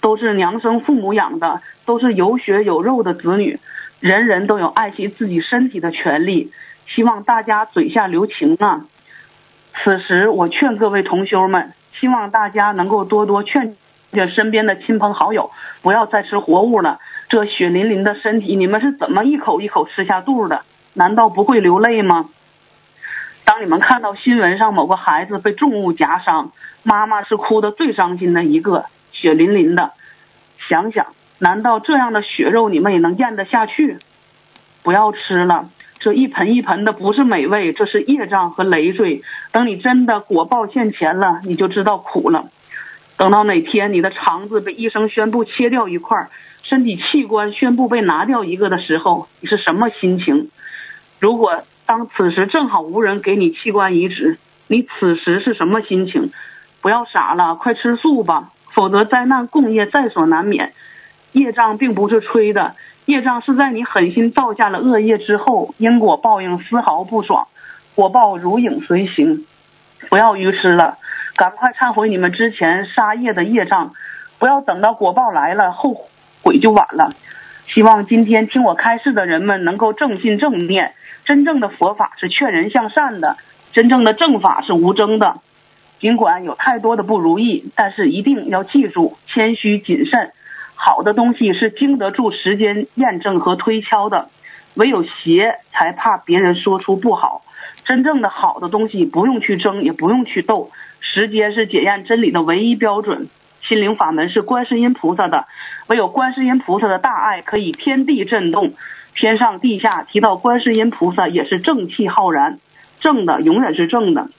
[0.00, 3.60] 都是娘生父母养的，都是有血有肉的子女，
[4.00, 6.50] 人人都有爱惜自己身体的权利。
[6.88, 8.84] 希望大家嘴下留情啊！
[9.74, 13.76] 此时我劝各位同修们，希望大家能够多多劝
[14.12, 17.00] 劝身边的亲朋好友，不要再吃活物了。
[17.28, 20.62] 这血淋淋的身体，你们是怎么一口一口吃下肚的？
[20.94, 22.28] 难道不会流泪吗？
[23.44, 29.92] 当你们看到新闻上某个孩子被重物夹伤，妈妈是哭得最伤心的一个，血淋淋的。
[30.68, 31.06] 想想，
[31.38, 33.98] 难道这样的血肉你们也能咽得下去？
[34.82, 35.68] 不要吃了，
[36.02, 39.22] 这一盆一盆的不是美味，这是业障和累赘。
[39.52, 42.50] 等你真的果报现前了，你就知道苦了。
[43.16, 46.28] 等到哪天你的肠子被医生宣布切掉一块，
[46.64, 50.50] 身体器官宣布被拿掉一个的时候，你是什么心情？
[51.20, 56.32] 如果当此时正好无人给你器官移植，你此时是什么心情？
[56.80, 60.72] 不要傻了，快吃素吧，否则灾难共业在所难免。
[61.30, 62.74] 业障并不是吹的，
[63.06, 67.48] 业障是在你狠心造下了恶业之后，因果报应丝毫不爽，
[67.94, 69.44] 果报如影随形。
[70.08, 70.98] 不要愚痴了，
[71.36, 73.92] 赶快忏悔你们之前杀业的业障，
[74.38, 75.94] 不要等到果报来了后
[76.42, 77.14] 悔就晚了。
[77.68, 80.92] 希望今天听我开示的人们能够正信正念。
[81.24, 83.36] 真正的佛法是劝人向善的，
[83.72, 85.40] 真正的正法是无争的。
[86.00, 90.32] 尽管有太多的不如意，但是一定要记住谦虚谨慎。
[90.84, 94.30] 好的东西是经得住时间验证和推敲的，
[94.74, 97.42] 唯有邪才怕别人说出不好。
[97.84, 103.28] 真正的好的东西不用去争，也不用去斗，时间是检验真理的唯一标准。
[103.62, 105.46] 心灵法门是观世音菩萨的，
[105.86, 108.72] 唯有观世音菩萨的大爱可以天地震动，
[109.14, 112.58] 天上地下提到观世音菩萨也是正气浩然，
[112.98, 114.30] 正的永远是正的。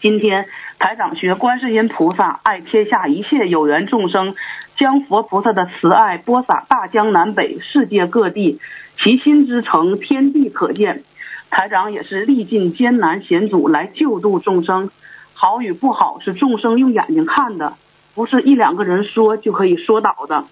[0.00, 0.46] 今天
[0.78, 4.34] 台长学观世音菩萨爱天下一切有缘众生，
[4.78, 8.60] 将佛菩萨的慈爱播撒大江南北世界各地，
[9.02, 11.02] 其心之诚天地可见。
[11.48, 14.90] 台长也是历尽艰难险阻来救度众生，
[15.32, 17.74] 好与不好是众生用眼睛看的。
[18.14, 20.44] 不是一两个人说就可以说倒的。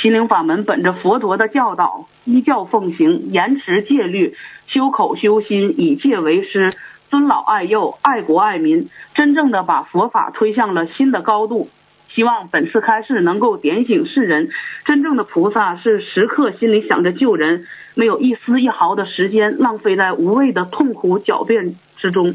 [0.00, 6.76] 心灵法门本着佛陀的教导，依教奉行，严持戒律，修口修心，以戒为师，
[7.10, 11.70] 尊老爱幼，爱国爱民，真正的把佛法推向了新的高度。
[12.14, 14.48] 希望本次开示能够点醒世人，
[14.84, 22.34] 真正的菩萨是时刻心里想着救人，没有一丝一毫的时间浪费在无谓的痛苦狡辩之中。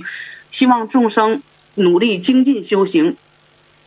[0.52, 1.42] 希望众生
[1.76, 3.15] 努力精进修行。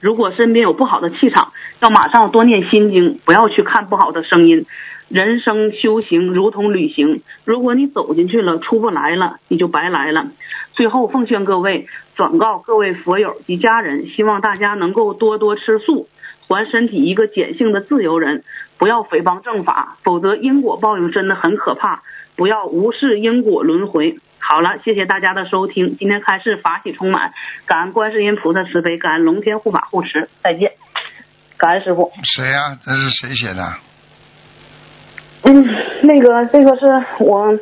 [0.00, 4.64] 如果身边有不好的气场，要马上多念心经，不要去看不好的声音。
[5.12, 10.28] 人生修行如同旅行，如果你走进去了出不来了，你就白来了。
[10.72, 16.08] 最后奉劝各位，转告各位佛友及家人，希望大家能够多多吃素，
[16.48, 18.42] 还身体一个碱性的自由人，
[18.78, 22.02] 不要诽谤正法，否则因果报应真的很可怕。
[22.34, 24.16] 不要无视因果轮回。
[24.38, 25.98] 好了，谢谢大家的收听。
[25.98, 27.34] 今天开示法喜充满，
[27.66, 30.30] 感恩观世音菩萨慈悲，感恩龙天护法护持。
[30.42, 30.72] 再见，
[31.58, 32.10] 感恩师傅。
[32.24, 33.74] 谁呀、这是谁写的？
[35.44, 35.64] 嗯，
[36.02, 36.86] 那个这个是
[37.18, 37.58] 我，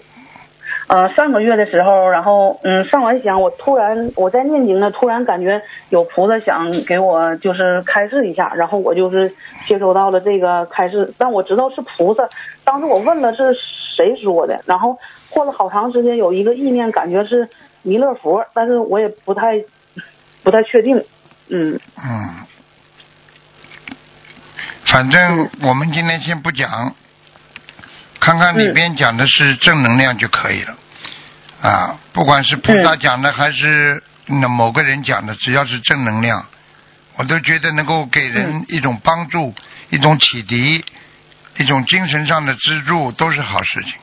[0.87, 9.33] 呃，上个月的时候，然后嗯，上完香，我突然我在念经呢，突然感觉有菩萨想给我就是开示一下，然后我就是
[9.66, 12.29] 接收到了这个开示，但我知道是菩萨。
[12.64, 13.57] 当时我问了是
[13.97, 14.99] 谁说的，然后
[15.31, 17.49] 过了好长时间，有一个意念感觉是
[17.83, 19.64] 弥勒佛，但是我也不太
[20.43, 21.03] 不太确定。
[21.49, 22.29] 嗯嗯，
[24.87, 26.95] 反正我们今天先不讲，
[28.20, 30.76] 看看里边讲的是正能量就可以了。
[31.62, 36.46] 啊，不管是菩萨讲的还是那某个人讲的，只要是正能量，
[37.16, 39.54] 我都觉得能够给人一种帮助、
[39.88, 40.85] 一种启迪、
[41.59, 43.94] 一种精神上的支柱，都是好事情。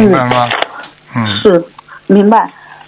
[0.00, 0.48] 明白吗？
[1.14, 1.40] 嗯。
[1.42, 1.64] 是，
[2.06, 2.38] 明白。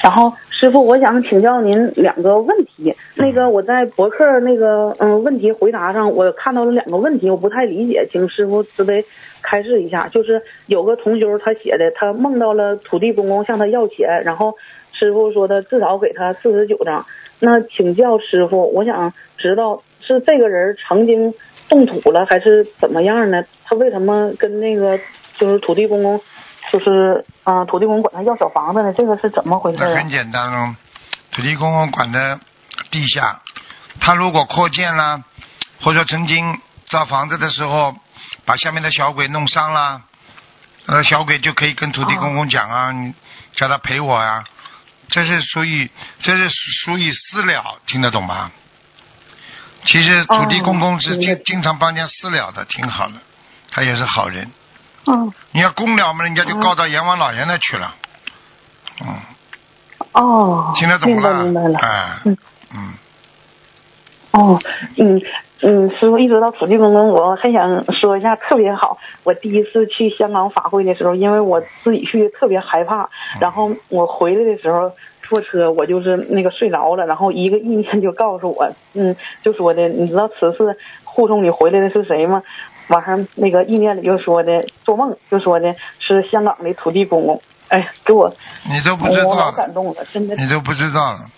[0.01, 2.97] 然后师傅，我想请教您两个问题。
[3.17, 9.05] 那个我在博客那个嗯问题回答上，我看到了两个问题，我不太理解，请师傅慈悲
[9.43, 10.09] 开示一下。
[10.09, 14.55] 就是有个同修他写的，他梦到了土地公公向他要钱，然后
[14.93, 17.05] 师傅说的至少给他四十九张。
[17.41, 21.35] 那请教师傅，我想知道是这个人曾经
[21.69, 23.45] 动土了，还是怎么样呢？
[23.67, 24.99] 他为什么跟那个
[25.39, 26.19] 就是土地公公？
[26.75, 30.11] 就是啊、呃土地公管他要小房子呢，这个是怎么回事啊那很？
[30.11, 30.75] 简单喽，
[31.31, 32.41] 土地公公管的
[32.91, 33.41] 地下，
[34.01, 35.23] 他如果扩建啦，
[35.83, 37.95] 或者曾经造房子的时候
[38.45, 40.03] 把下面的小鬼弄伤啦，
[40.87, 43.15] 呃，小鬼就可以跟土地公公讲啊，你
[43.53, 44.43] 叫他赔我呀、
[45.07, 45.89] 这是属于
[46.23, 48.51] 这是属于私了，听得懂吧？
[49.85, 53.15] 其实土地公公是哦经经常帮人家私了的，挺好的，
[53.71, 54.51] 他也是好人。
[55.07, 57.95] 嗯你要公了嘛，人家就告到阎王老爷那去了。
[59.01, 59.15] 嗯，
[60.13, 61.45] 哦，听得懂明白了？
[61.45, 61.79] 明白了。
[61.79, 62.37] 哎，嗯
[62.75, 62.93] 嗯，
[64.33, 64.59] 哦，
[64.99, 65.21] 嗯
[65.63, 68.99] 嗯，师傅一直到土地公公，我还想说一下，特别好。
[69.25, 73.09] 我第一次去香港法会的时候，因为我自己去特别害怕，
[73.41, 82.43] 然后我回来的时候坐车，我就是那个睡着了，然后一个意念就告诉我，嗯，就说的，你知道此次护送你回来的是谁吗？
[82.89, 90.37] 晚上那个意念里就说的，做梦就说的是香港的土地公公，哎，给我你都不知道的，感动了，真的。
[90.37, 91.31] 你都不知道了。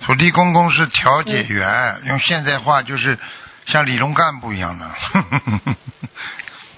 [0.00, 3.18] 土地公公是调解员，用现在话就是
[3.66, 4.86] 像李龙干部一样的。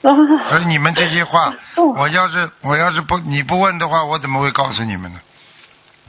[0.49, 5.21] 所以你们这些话，哦我要是我要是不你不问的话，我怎么会告诉你们呢？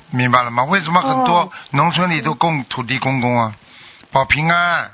[0.10, 0.64] 明白了吗？
[0.64, 3.54] 为什么很多哦农村里都供土地公公啊？
[4.12, 4.92] 保平安，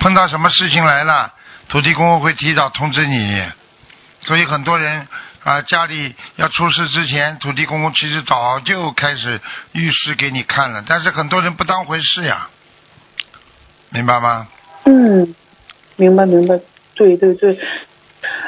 [0.00, 1.32] 碰到什么事情来了，
[1.72, 3.42] 土地公公会提早通知你。
[4.20, 5.08] 所以很多人
[5.42, 9.40] 啊，家里要出事之前，土地公公其实早就开始
[9.72, 12.50] 预示给你看了，但是很多人不当回事呀，
[13.88, 14.48] 明白吗？
[14.84, 15.34] 嗯，
[15.96, 16.60] 明白明白，
[16.94, 17.58] 对对对。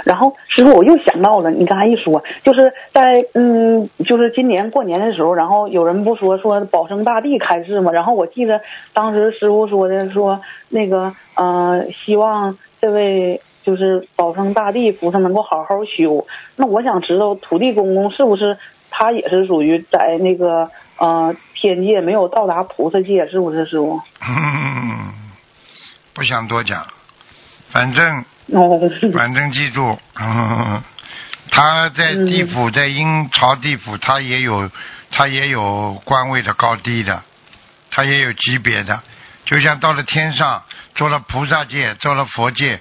[0.04, 8.60] 然后师傅我又想到了，你刚才一说，就是在嗯，就是今年过年的时候，然后有人不说说保生大帝开示嘛，然后我记得
[8.92, 16.26] 当时师傅说的说那个呃，希望这位就是保生大帝菩萨能够好好修。
[16.56, 18.58] 那我想知道土地公公是不是
[18.90, 24.02] 他也是属于在那个呃天界没有到达菩萨界，是不是师傅？
[24.20, 25.14] 嗯，
[26.12, 26.86] 不想多讲，
[27.70, 28.78] 反正哦
[29.16, 30.82] 反正记住，嗯
[31.50, 34.70] 他在地府，在阴曹地府，他也有
[35.10, 37.22] 他也有官位的高低的，
[37.90, 39.00] 他也有级别的，
[39.46, 40.62] 就像到了天上，
[40.94, 42.80] 做了菩萨界，做了佛界，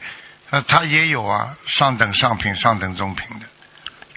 [0.52, 3.46] 呃，他也有啊，上等上品、上等中品的，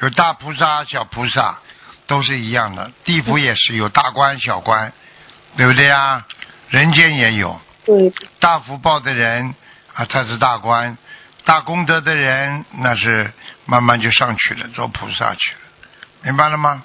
[0.01, 1.59] 有大菩萨、小菩萨，
[2.07, 2.91] 都是一样的。
[3.05, 4.93] 地府也是有大官、小官，
[5.57, 6.27] 对不对啊？
[6.69, 9.55] 人间也有，对，大福报的人
[9.95, 10.97] 啊，他是大官；
[11.45, 13.33] 大功德的人，那是
[13.65, 15.59] 慢慢就上去了，做菩萨去了，
[16.23, 16.83] 明白了吗？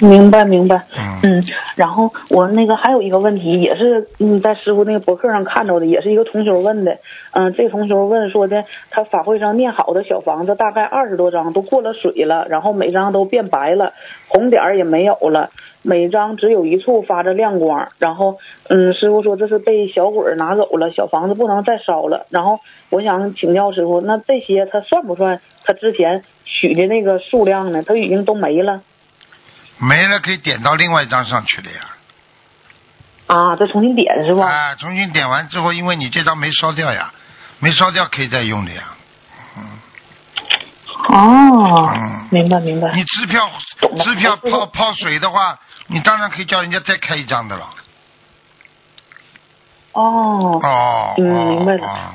[0.00, 0.84] 明白明白。
[0.96, 6.98] 嗯嗯，然后我那个还有一个问题，也是嗯在师傅那个博客上看到的，也是一个同学问的。
[7.32, 13.92] 嗯，这个同学问说的，他法会上念好的小房子大概二十多张都过了水了，然后每张都变白了，
[14.28, 15.50] 红点儿也没有了，
[15.82, 17.88] 每张只有一处发着亮光。
[17.98, 18.36] 然后
[18.68, 22.26] 嗯，师傅说这是被小鬼拿走了，小房子不能再烧了。
[22.30, 27.82] 然后我想请教师傅，那这些他算不算他之前许的那个数量呢？
[27.82, 28.82] 他已经都没了。
[29.78, 31.78] 没了可以点到另外一张上去了呀。
[33.26, 34.46] 啊，再重新点是吧？
[34.46, 37.12] 啊，重新点完之后，因为你这张没烧掉呀，
[37.58, 38.82] 没烧掉可以再用的呀。
[39.56, 39.64] 嗯，
[41.08, 42.92] 哦嗯，明白明白。
[42.94, 43.50] 你支票
[44.04, 45.58] 支票泡泡水的话，
[45.88, 47.68] 你当然可以叫人家再开一张的了。
[49.92, 52.10] 哦，哦，嗯哦明白了哦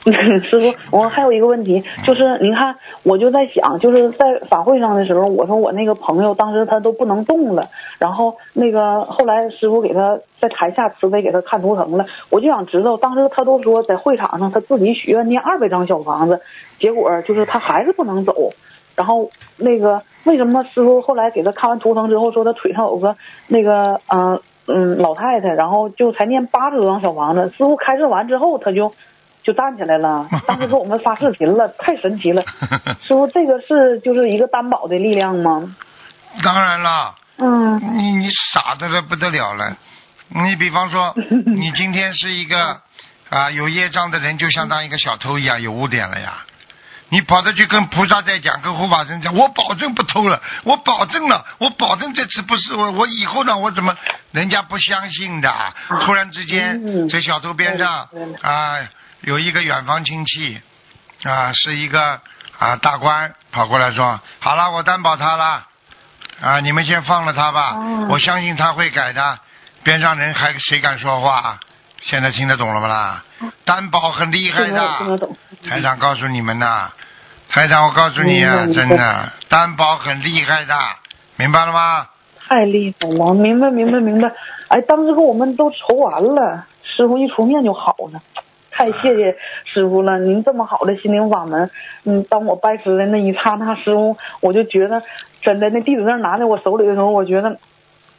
[0.48, 0.58] 师
[0.90, 16.40] 傅，我还有一个问题，就是您看，我就在想，就是在法会上的时候，我说我那个朋友当时他都不能动了，然后那个后来师傅给他在台下慈悲给他看图腾了，我就想知道，当时他都说在会场上他自己许愿念二百张小房子，
[16.78, 18.34] 结果就是他还是不能走，
[18.96, 23.16] 然后那个为什么师傅后来给他看完图腾之后说他腿上有个
[23.48, 28.94] 那个嗯嗯老太太，然后就才念八十多张小房子，师傅开示完之后他就。
[29.42, 32.42] 就站起来了， 当时给我们发视频了， 太神奇了。
[33.02, 35.74] 师傅，这个是就是一个担保的力量吗？
[36.42, 39.76] 当然了，嗯你你傻的了不得了了。
[40.28, 41.12] 你比方说，
[41.46, 42.80] 你今天是一个
[43.30, 46.44] 啊有业障的人，就相当于一个小偷一样，有污点了呀。
[47.12, 53.96] 你跑着去跟菩萨在讲，跟护法神讲，我保证不偷了，我保证了，我保证这次不是我，我以后呢，我怎么
[54.30, 55.52] 人家不相信的？
[56.02, 58.08] 突然之间，嗯这小偷边上
[58.42, 58.76] 啊
[59.22, 60.60] 有一个远房亲戚
[61.24, 62.20] 啊，是一个
[62.58, 65.66] 啊大官跑过来说，好了，我担保他了。
[66.40, 69.38] 啊，你们先放了他吧，哦我相信他会改的。
[69.82, 71.58] 边上人还谁敢说话？
[72.02, 73.22] 现在听得懂了不啦？
[73.66, 75.36] 担保很厉害的，懂。
[75.68, 76.90] 台长告诉你们呐，
[77.50, 80.74] 台长我告诉你啊，真的担保很厉害的，
[81.36, 82.06] 明白了吗？
[82.48, 84.32] 太厉害了，明白明白明白。
[84.68, 88.22] 哎，当时给我们都愁完了，师傅一出面就好了，
[88.80, 90.18] 太谢谢师傅了。
[90.18, 91.70] 您这么好的心灵法门，
[92.04, 95.02] 嗯，当我拜师的那一刹那，师傅我就觉得，
[95.42, 97.58] 真的那弟子证拿在我手里的时候，我觉得，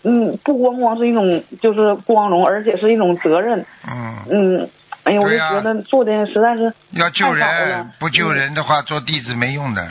[0.04, 3.66] 嗯，不光光是一种就是光荣，而且是一种责任。
[3.90, 4.70] 嗯，嗯，
[5.02, 9.88] 哎呀，我就觉得做的实在是要救人，不救人的话，做弟子没用的，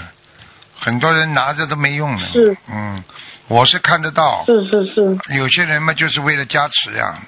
[0.79, 2.29] 很多人拿着都没用的。
[2.29, 2.57] 是。
[2.73, 3.03] 嗯，
[3.49, 7.19] 我是看得到，是是是，有些人嘛就是为了加持呀，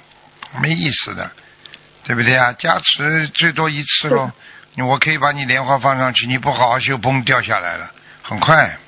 [0.63, 1.29] 没意思的，
[2.05, 2.53] 对不对啊？
[2.59, 4.33] 加持最多一次咯，
[4.89, 7.91] 我可以把你莲花放上去，你不好好修，嘣掉下来了，
[8.23, 8.79] 很快。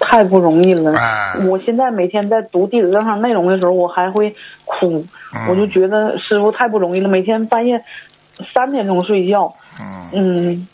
[0.00, 0.92] 太不容易了。
[0.98, 7.82] 啊我现在每天在读弟子证上内容的时候，我还会哭，嗯我就觉得师傅太不容易了，每天半夜
[8.52, 10.68] 三点钟睡觉，嗯嗯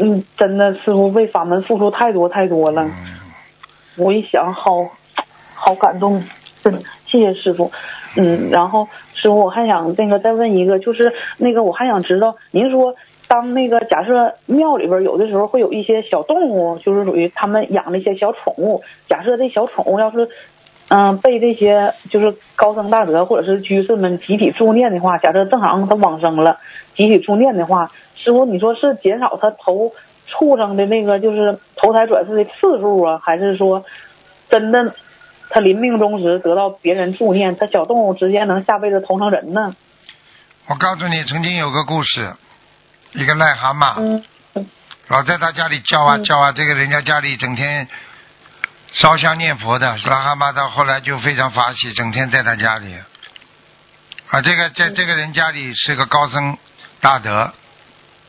[0.00, 2.82] 嗯，真的师傅为法门付出太多太多了。
[2.82, 3.18] 嗯，
[3.96, 4.90] 我一想，好
[5.54, 6.22] 好感动，
[6.62, 7.72] 真的谢谢师傅。
[8.16, 12.94] 嗯，然后师傅，我还想那个再问一个，就是那个我还想知道，您说
[13.28, 20.28] 当那个假设庙里边有的时候会有一些小动物，就是属于他们养的一些小宠物，假设这小宠物要是
[20.88, 26.58] 嗯被这些就是高僧大德或者是居士们集体助念的话，假设正好他往生了，
[26.96, 29.92] 集体助念的话，师傅你说是减少他投
[30.26, 33.84] 畜生的那个就是投胎转世的次数啊，还是说
[34.48, 34.94] 真的
[35.50, 39.74] 他临命终时得到别人助念，他小动物直接能下辈子投成人呢？
[40.66, 42.34] 我告诉你，曾经有个故事，
[43.12, 44.22] 一个癞蛤蟆，
[44.54, 44.66] 嗯
[45.08, 47.88] 老在他家里叫啊嗯叫啊，这个人家家里整天
[48.92, 52.94] 烧香念佛的癞蛤蟆，到后来就非常法喜，整天在他家里。
[54.30, 56.58] 啊，这个在这个人家里是个高僧
[57.00, 57.50] 大德，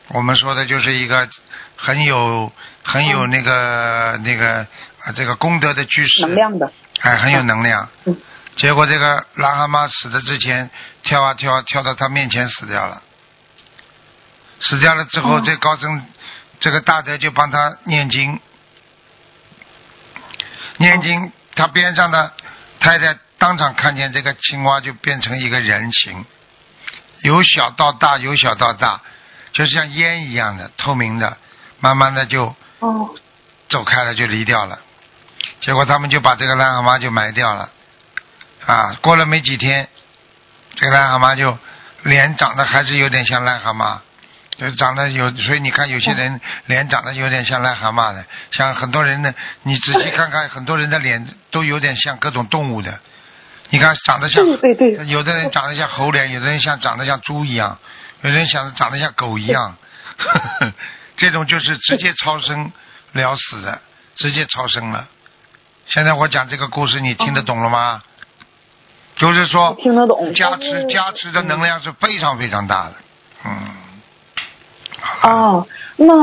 [0.08, 1.28] 我们说的就是一个
[1.76, 2.50] 很有
[2.82, 4.66] 很有那个、那个
[5.04, 7.88] 啊这个功德的居士，能量的，哎，很有能量。
[8.04, 8.16] 嗯。
[8.56, 10.70] 结果这个癞蛤蟆死的之前
[11.02, 13.02] 跳啊跳啊跳到他面前死掉了，
[14.60, 15.42] 死掉了之后，哦。
[15.44, 16.04] 这高僧
[16.58, 18.38] 这个大德就帮他念经，
[20.76, 22.32] 念经，他边上的
[22.80, 26.26] 太太当场看见这个青蛙就变成一个人形，
[27.22, 29.00] 由小到大，由小到大，
[29.52, 31.38] 就是像烟一样的透明的，
[31.78, 33.14] 慢慢的就哦。
[33.70, 34.80] 走开了，就离掉了。
[35.60, 37.70] 结果他们就把这个癞蛤蟆就埋掉了，
[38.66, 39.88] 啊，过了没几天，
[40.76, 41.58] 这个癞蛤蟆就
[42.02, 43.98] 脸长得还是有点像癞蛤蟆，
[44.56, 52.98] 就长得有，所以你看有些人脸长得有点像癞蛤蟆的，像很多人呢，你仔细看看，很多人的脸都有点像各种动物的。
[53.72, 55.06] 你看长得像，对对对。
[55.06, 57.78] 有的人长得像猴脸，有的人像长得像猪一样，
[58.22, 59.76] 有的人想长得像狗一样，
[61.16, 62.72] 这种就是直接超生
[63.12, 63.80] 了死的，
[64.16, 65.06] 直接超生了。
[65.92, 68.00] 现在我讲这个故事，你听得懂了吗？
[69.16, 70.32] 就是说，听得懂。
[70.34, 72.92] 加持加持的能量是非常非常大的，
[73.44, 73.50] 嗯。
[75.22, 75.66] 啊，
[75.96, 76.14] 那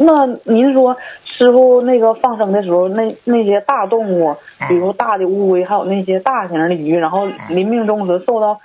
[0.00, 4.36] 那您说师傅那个放生的时候，那那些大动物，
[4.68, 8.60] 比如大的乌龟，还有那些大型的鱼，然后临命终时受到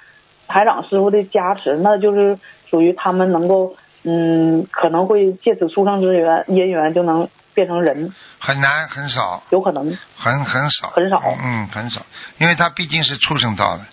[0.48, 2.40] 台长师傅的加持，那就是
[2.72, 9.98] 属于他们能够嗯，可能会借此出生之缘姻缘就能变成人，很难很少，有可能。
[10.18, 12.02] 很很少，很少嗯，很少，
[12.38, 13.84] 因为他毕竟是畜生道的，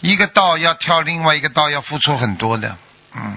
[0.00, 2.76] 一个道要跳另外一个道要付出很多的，
[3.14, 3.36] 嗯。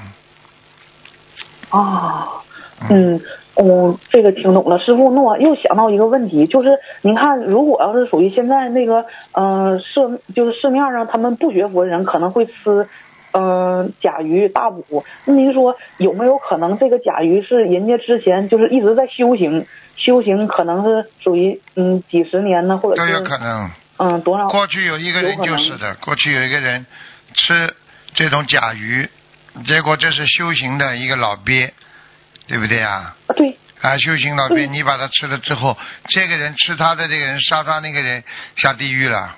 [1.69, 2.43] 啊，
[2.89, 3.19] 嗯，
[3.55, 5.11] 哦，这个听懂了，师傅。
[5.11, 6.69] 那我又想到一个问题，就是
[7.01, 12.87] 您看，如果要是属于现在那个，呃，市就是市面上他们不学佛的人可能会吃，
[13.33, 15.03] 呃，甲鱼大补。
[15.25, 19.67] 那您说有没有可能这个甲鱼是人家之前就是一直在修行，
[19.97, 23.69] 修行可能是属于嗯几十年呢，或者都有可能。
[23.97, 24.47] 嗯多少？
[24.49, 26.85] 过去有一个人就是的，过去有一个人
[27.35, 27.73] 吃
[28.13, 29.07] 这种甲鱼，
[29.65, 31.71] 结果这是修行的一个老鳖，
[32.47, 33.15] 对不对啊？
[33.27, 35.77] 啊，对，啊，修行老鳖，你把它吃了之后，
[36.07, 38.23] 这个人吃他的这个人杀他那个人
[38.57, 39.35] 下地狱了。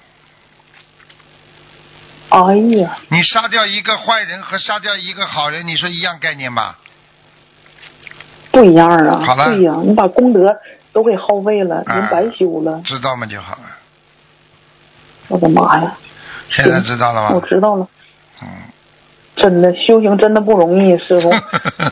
[2.30, 6.78] 哎呀，你杀掉一个坏人和杀掉一个好人，你说一样概念吧？
[8.52, 9.22] 不一样啊！
[9.26, 10.46] 好了对呀，你把功德
[10.94, 12.82] 都给耗费了，啊人白修了。
[12.86, 13.64] 知道吗就好了。
[15.28, 15.98] 我的妈呀！
[16.52, 17.42] 现在知道了我？
[17.48, 17.88] 知道了，
[18.42, 18.48] 嗯。
[19.36, 21.30] 真的修行真的不容易，师傅。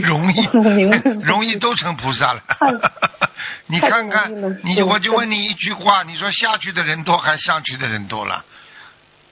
[0.00, 0.46] 容易
[1.22, 2.72] 容易都成菩萨了太。
[3.66, 4.32] 你看看
[4.62, 8.44] 你我就问你一句话，你说下去的人多还是上去的人多了？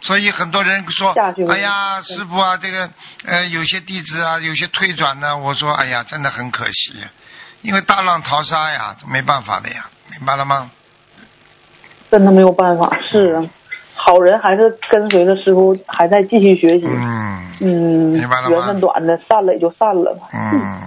[0.04, 1.12] 所以很多人说
[1.48, 2.90] 哎呀，师傅啊，这个
[3.24, 6.92] 呃，有些弟子啊，有些退转呢，我说，哎呀，真的很可惜，
[7.62, 10.70] 因为大浪淘沙呀，没办法的呀，明白了吗？
[12.10, 13.42] 真的没有办法，是啊，
[13.94, 16.86] 好人还是跟随着师傅，还在继续学习。
[16.86, 17.68] 嗯嗯，
[18.12, 20.28] 明白了吗缘分短的，散了也就散了吧。
[20.34, 20.82] 嗯，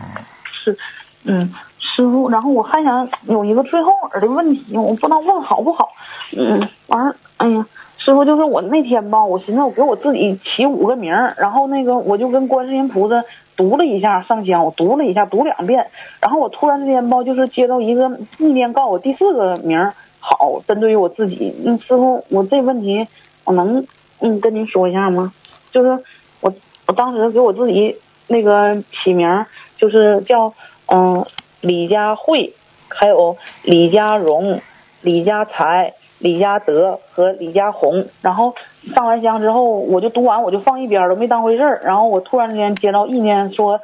[0.63, 0.77] 是，
[1.23, 5.89] 嗯，师傅，然后我还想有一个最后耳的问题，我不知道问好不好。
[6.37, 7.65] 嗯，完了，哎呀，
[8.07, 13.21] 师傅，就是我那天吧，我寻思我给我自己起五个名儿，然后那个我就跟观世音菩萨
[13.57, 15.87] 读了一下上香，我读了一下，读两遍，
[16.21, 23.05] 然后我突然之间吧，就是接到一个意念告诉我第四个名儿好，针对于我自己，嗯，师傅，我这问题
[23.43, 23.85] 我能
[24.21, 25.33] 嗯跟您说一下吗？
[25.73, 26.01] 就是
[26.39, 26.53] 我
[26.85, 27.97] 我当时给我自己
[28.27, 29.47] 那个起名儿
[29.77, 30.53] 就是叫
[30.85, 31.25] 嗯、
[31.59, 32.53] 李佳慧，
[32.87, 34.61] 还有李佳荣、
[35.01, 38.07] 李佳才、李佳德和李佳红。
[38.21, 38.55] 然后
[38.95, 41.81] 上完香之后，我就读完我就放一边了，没当回事儿。
[41.83, 43.79] 然后我突然之间接到意念说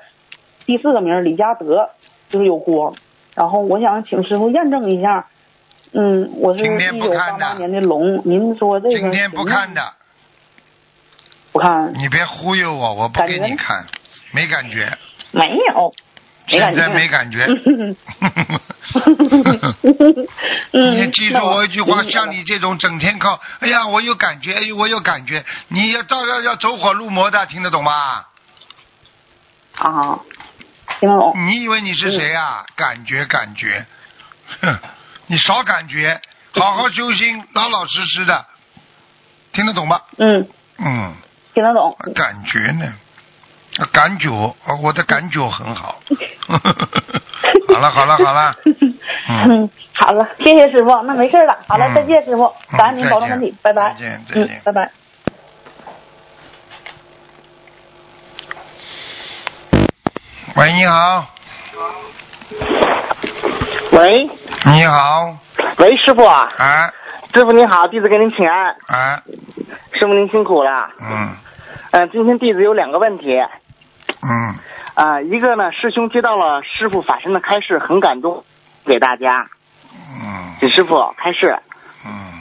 [0.65, 1.89] 第四个名李佳德
[2.29, 2.95] 就是有光，
[3.35, 5.27] 然后我想请师傅验证一下。
[5.95, 9.93] 嗯，我是一九八八年的龙，您说这个今天不看的，
[11.51, 13.85] 不看，你别忽悠我，我不给你看，
[14.33, 14.91] 没感觉，
[15.33, 15.93] 没有，
[16.47, 17.45] 没感现在，没感觉。
[20.73, 28.25] 嗯， 你记住我一句话，像你这种整天靠，哎呀，我有感觉，哎，我有感觉，你要照样要走火入魔的，听得懂吗？
[29.75, 30.19] 啊，
[30.99, 31.33] 听得懂。
[31.47, 33.85] 你以为你是谁呀、感觉感觉，
[34.61, 34.77] 哼，
[35.27, 36.21] 你少感觉，
[36.53, 38.45] 好好修心，老老实实的，
[39.53, 40.01] 听得懂吗？
[40.17, 41.15] 嗯，嗯，
[41.53, 41.95] 听得懂。
[42.13, 42.93] 感觉呢，
[43.91, 45.99] 感觉，呃我的感觉很好。
[47.73, 51.57] 好了好了好了，嗯， 嗯，好了，谢谢师傅，那没事了。
[51.67, 53.93] 好了，嗯再见，师傅，嗯感恩您保重再见身体，拜拜。
[53.93, 54.91] 再见再嗯见，拜拜。
[60.55, 61.25] 喂，你好，
[63.91, 64.29] 喂。
[64.65, 65.35] 你好，
[65.79, 66.93] 喂，师傅啊，啊。
[67.33, 69.23] 师傅您好，弟子给您请安，啊，
[69.99, 70.89] 师傅您辛苦了。
[71.01, 71.35] 嗯。
[71.91, 73.39] 嗯、今天弟子有两个问题
[74.23, 74.55] 嗯
[74.95, 78.43] 啊、一个呢，师兄接到了师傅法身的开示，很感动，
[78.85, 79.49] 给大家，
[79.91, 81.57] 嗯请师傅开示。
[82.05, 82.31] 嗯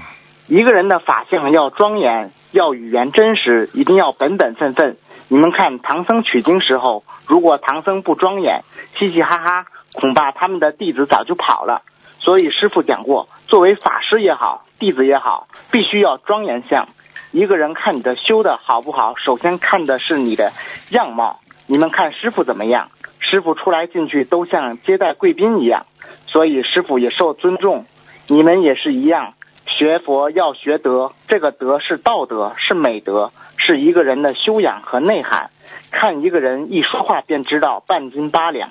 [0.49, 4.99] 一个人的法相要庄严，要语言真实，一定要本本分分。
[5.29, 8.61] 你们看唐僧取经时候，如果唐僧不庄严，
[8.99, 11.81] 嘻嘻哈哈，恐怕他们的弟子早就跑了。
[12.19, 16.87] 所以师傅讲过，作为法师也好，弟子也好，必须要庄严相。
[17.31, 20.53] 一个人看你的修的好不好，首先看的是你的
[20.91, 21.41] 样貌。
[21.67, 22.91] 你们看师傅怎么样？
[23.21, 25.87] 师傅出来进去都像接待贵宾一样，
[26.27, 27.87] 所以师傅也受尊重。
[28.27, 29.35] 你们也是一样，
[29.67, 35.51] 学佛要学德，这个德是道德，是美德，是一个人的修养和内涵。
[35.91, 38.71] 看一个人一说话便知道半斤八两，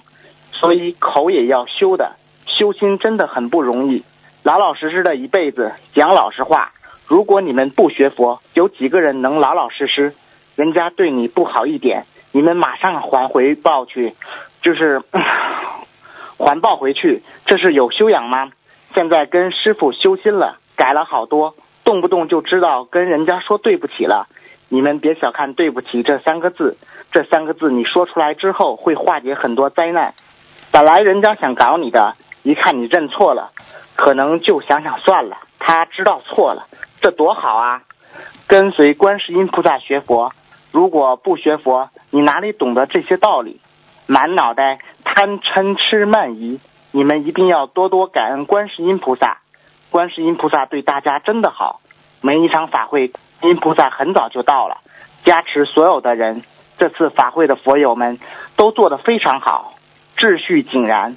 [0.51, 2.15] 所以口也要修的，
[2.45, 4.03] 修心真的很不容易。
[4.43, 6.71] 老老实实的一辈子讲老实话。
[7.07, 10.13] 如果你们不学佛，有几个人能老老实实？
[10.55, 14.15] 人家对你不好一点，你们马上还回报去，
[14.61, 15.01] 就是
[16.37, 18.51] 还报回去，这是有修养吗？
[18.93, 24.27] 现在跟师傅修心了，改了好多，动不动就知道跟人家说对不起了。
[24.69, 26.77] 你们别小看“对不起”这三个字，
[27.11, 30.13] 这三个字你说出来之后会化解很多灾难。
[30.71, 33.51] 本来人家想搞你的，一看你认错了，
[33.97, 36.67] 可能就想想算了，他知道错了，
[37.01, 37.81] 这多好啊！
[38.47, 40.31] 跟随观世音菩萨学佛，
[40.71, 43.59] 如果不学佛，你哪里懂得这些道理？
[44.07, 46.59] 满脑袋贪嗔痴慢疑，
[46.91, 49.39] 你们一定要多多感恩观世音菩萨。
[49.89, 51.81] 观世音菩萨对大家真的好，
[52.21, 53.09] 每一场法会，
[53.39, 54.77] 观音菩萨很早就到了，
[55.25, 56.43] 加持所有的人。
[56.77, 58.17] 这次法会的佛友们
[58.55, 59.73] 都做得非常好，
[60.17, 61.15] 秩序井然，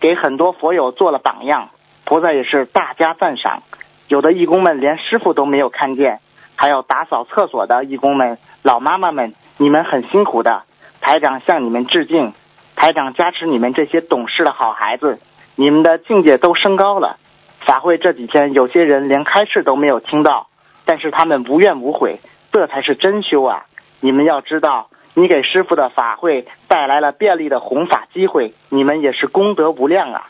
[0.00, 1.68] 给很多佛友做了榜样。
[2.04, 3.62] 菩萨也是大加赞赏。
[4.08, 6.20] 有的义工们连师傅都没有看见，
[6.56, 10.62] 还有打扫厕所的义工们、老妈妈们，你们很辛苦的。
[11.00, 12.32] 台长向你们致敬，
[12.76, 15.18] 台长加持你们这些懂事的好孩子，
[15.56, 17.18] 你们的境界都升高了。
[17.60, 20.48] 法会这几天，有些人连开示都没有听到，
[20.84, 22.20] 但是他们无怨无悔，
[22.52, 23.64] 这才是真修啊！
[24.00, 30.26] 你们要知道，你给师傅的法会带来了便利的弘法机会，你们也是功德无量啊！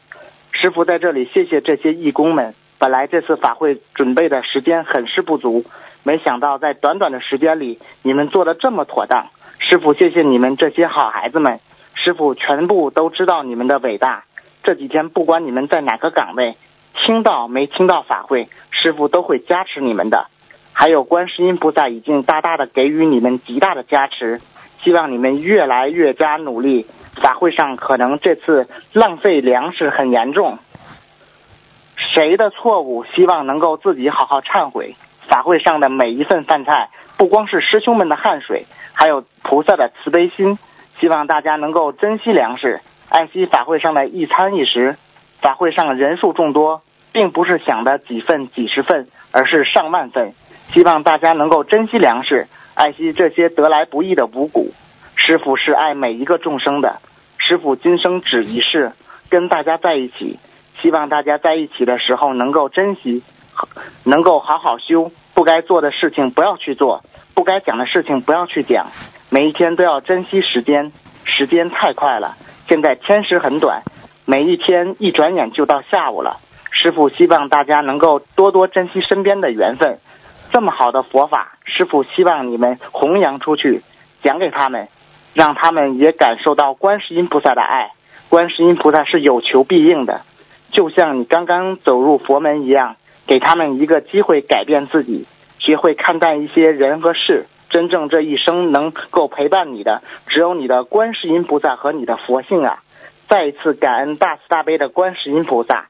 [0.52, 2.54] 师傅在这里谢谢这些义工们。
[2.78, 5.64] 本来这次法会准备的时间很是不足，
[6.04, 9.26] 没想到在短短的时间里，你们做的这么妥当。
[9.58, 11.60] 师傅，谢谢你们这些好孩子们，
[11.94, 14.24] 师傅全部都知道你们的伟大。
[14.62, 16.56] 这几天不管你们在哪个岗位，
[16.94, 20.26] 听到没听到法会，师傅都会加持你们的。
[20.74, 24.40] 还有观世音菩萨已经大大的给予你们极大的加持，
[24.82, 26.86] 希望你们越来越加努力。
[27.22, 30.58] 法会上可能这次浪费粮食很严重，
[31.96, 34.96] 谁的错误，希望能够自己好好忏悔。
[35.28, 40.58] 法会上的每一份饭菜，不光是师兄们的汗水，还有菩萨的慈悲心。
[41.00, 44.96] 希望大家能够珍惜粮食，爱惜法会上的一餐一食。
[45.40, 50.32] 法会上人数众多，并不是想的几份几十份，而是上万份。
[50.72, 54.72] 希望大家能够珍惜粮食，爱惜这些得来不易的五谷。
[55.16, 57.00] 师傅是爱每一个众生的，
[57.38, 58.92] 师傅今生只一世，
[59.28, 60.38] 跟大家在一起。
[60.80, 63.22] 希望大家在一起的时候能够珍惜，
[64.04, 67.02] 能够好好修，不该做的事情不要去做，
[67.34, 68.86] 不该讲的事情不要去讲。
[69.30, 70.92] 每一天都要珍惜时间，
[71.24, 72.36] 时间太快了，
[72.68, 73.82] 现在天时很短，
[74.24, 76.38] 每一天一转眼就到下午了。
[76.70, 79.98] 师傅希望大家能够多多珍惜身边的缘分，
[80.52, 83.82] 这么好的佛法，师傅希望你们弘扬出去，
[84.22, 84.88] 讲给他们，
[85.32, 87.90] 让他们也感受到观世音菩萨的爱。
[88.28, 90.22] 观世音菩萨是有求必应的。
[90.72, 92.96] 就像你刚刚走入佛门一样，
[93.26, 95.26] 给他们一个机会改变自己，
[95.58, 97.46] 学会看淡一些人和事。
[97.70, 102.78] 真正这一生能够陪伴你的，只有你的观世音菩萨和你的佛性啊！
[103.28, 105.88] 再一次感恩大慈大悲的观世音菩萨，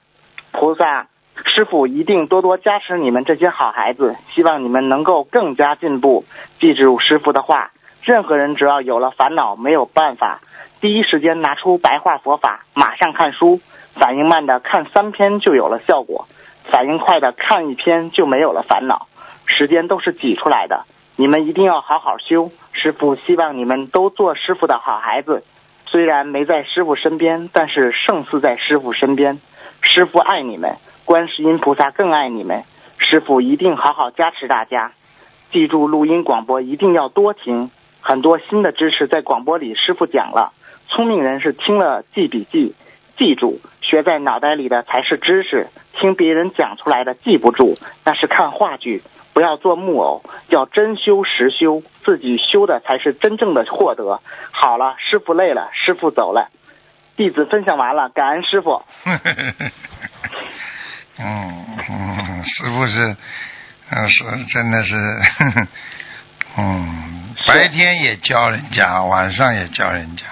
[0.53, 1.09] 菩萨
[1.45, 6.25] 师傅一定多多加持你们这些好孩子，希望你们能够更加进步。
[6.59, 7.73] 记住师傅的话，
[8.03, 10.41] 任何人只要有了烦恼，没有办法，
[10.81, 13.61] 第一时间拿出白话佛法，马上看书。
[13.95, 16.27] 反应慢的看三篇就有了效果，
[16.65, 19.07] 反应快的看一篇就没有了烦恼。
[19.47, 20.85] 时间都是挤出来的，
[21.17, 22.51] 你们一定要好好修。
[22.73, 25.45] 师傅希望你们都做师傅的好孩子。
[25.87, 29.39] 虽然没在师傅身边，但是胜似在师傅身边。
[29.83, 32.65] 师傅爱你们，观世音菩萨更爱你们。
[32.99, 34.93] 师傅一定好好加持大家。
[35.53, 40.53] 记住录音广播一定要多听，很多新的知识在广播里师傅讲了。
[40.89, 42.75] 聪明人是听了记笔记，
[43.17, 49.03] 记住学在脑袋里的才是知识，听别人讲出来的记不住，那是看话剧。
[49.33, 54.21] 不要做木偶，要真修实修，自己修的才是真正的获得。
[54.53, 56.51] 好了，师傅累了，师傅走了，
[57.17, 58.81] 弟子分享完了，感恩师傅。
[59.05, 59.21] 嗯
[61.91, 63.17] 嗯，师傅是，
[63.91, 64.95] 嗯是真的是，
[66.57, 70.25] 嗯，白天也教人家，晚上也教人家。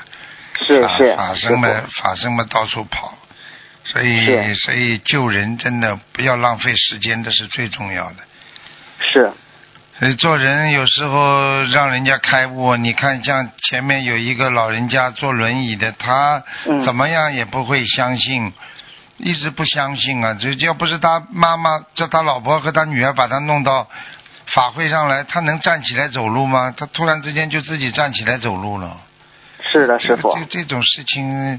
[0.64, 3.12] 是是，法师们法师们到处跑，
[3.85, 8.16] 所以所以救人真的不要浪费时间，这是最重要的。
[9.12, 9.33] 是，
[9.99, 12.76] 所以做人有时候让人家开悟。
[12.76, 16.43] 你看，像前面有一个老人家坐轮椅的，他
[16.85, 18.53] 怎么样也不会相信，
[19.18, 20.37] 一直不相信啊！
[20.41, 23.89] 这要不是他妈妈叫他老婆和他女儿把他弄到
[24.55, 26.72] 法会上来，他能站起来走路吗？
[26.76, 28.97] 他突然之间就自己站起来走路了。
[29.70, 30.33] 是的，师傅。
[30.39, 31.59] 这这种事情，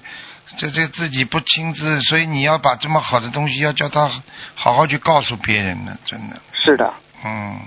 [0.58, 4.10] 这这自己不亲自，所以你要把这么好的东西要叫他
[4.56, 6.36] 好好去告诉别人呢，真的。
[6.54, 6.94] 是的。
[7.26, 7.60] 嗯，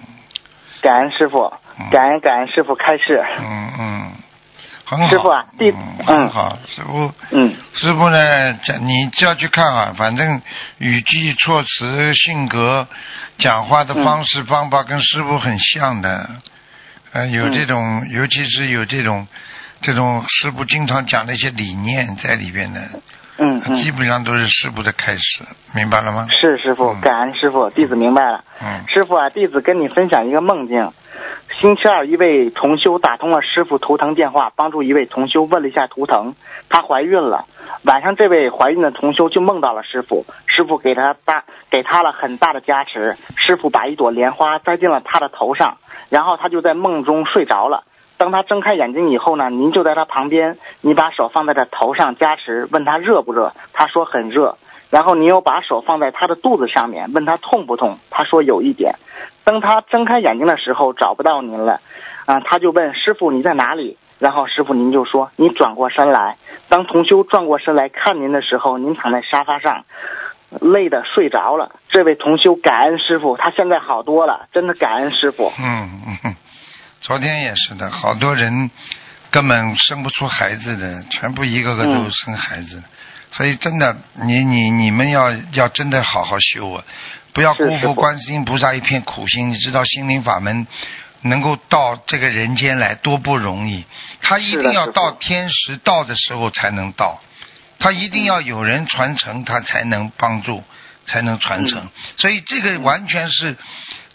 [0.83, 1.53] 感恩师傅，
[1.91, 3.25] 感恩感恩师傅开示。
[3.39, 4.13] 嗯嗯，
[4.85, 5.09] 很好。
[5.09, 5.75] 师傅啊，弟
[6.07, 10.41] 嗯好，师傅嗯，师傅呢，讲你就要去看啊，反正
[10.79, 12.87] 语句措辞、性格、
[13.39, 16.29] 讲话的方式方法跟师傅很像的，
[17.13, 19.27] 呃，有这种，尤其是有这种
[19.83, 22.81] 这种师傅经常讲的一些理念在里边的。
[23.39, 26.27] 嗯，基本上都是师傅的开始，明白了吗？
[26.31, 28.43] 是师傅，感恩师傅，弟子明白了。
[28.63, 30.91] 嗯，师傅啊，弟子跟你分享一个梦境。
[31.61, 36.35] 星期二，一位同修打通了师傅图腾电话，帮助一位同修问了一下图腾，
[36.71, 37.45] 她怀孕了。
[37.85, 45.77] 晚上，这位怀孕的同修就梦到了师傅，师傅给他大给他了很大的加持，师傅把一朵莲花栽进了他的头上，
[46.09, 47.85] 然后他就在梦中睡着了。
[48.19, 54.57] 当他睁开眼睛以后呢，您就在他旁边，你把手放在他头上加持，问他热不热，他说很热。
[54.89, 58.95] 然后你又把手放在他的肚子上面，问他痛不痛，他说有一点。
[59.45, 61.81] 当他睁开眼睛的时候找不到您了，
[62.25, 63.97] 啊，他就问师傅你在哪里？
[64.19, 66.37] 然后师傅您就说你转过身来。
[66.69, 69.85] 当同修转过身来看您的时候，您躺在沙发上，
[70.61, 71.73] 累的睡着了。
[71.89, 75.53] 这位同修感恩师傅，他现在好多了，真的感恩师傅。
[75.59, 76.35] 嗯嗯。
[77.03, 78.71] 昨天也是的，好多人
[79.31, 82.83] 根本生不出孩子的，全部一个个都生孩子，
[83.31, 86.83] 所以真的，你你你们要要真的好好修啊，
[87.33, 89.51] 不要辜负观世音菩萨一片苦心。
[89.51, 90.67] 你知道心灵法门
[91.23, 93.85] 能够到这个人间来多不容易，
[94.21, 97.21] 他一定要到天时到的时候才能到，
[97.79, 100.65] 他一定要有人传承，他才能帮助，
[101.07, 101.89] 才能传承。
[102.17, 103.57] 所以这个完全是，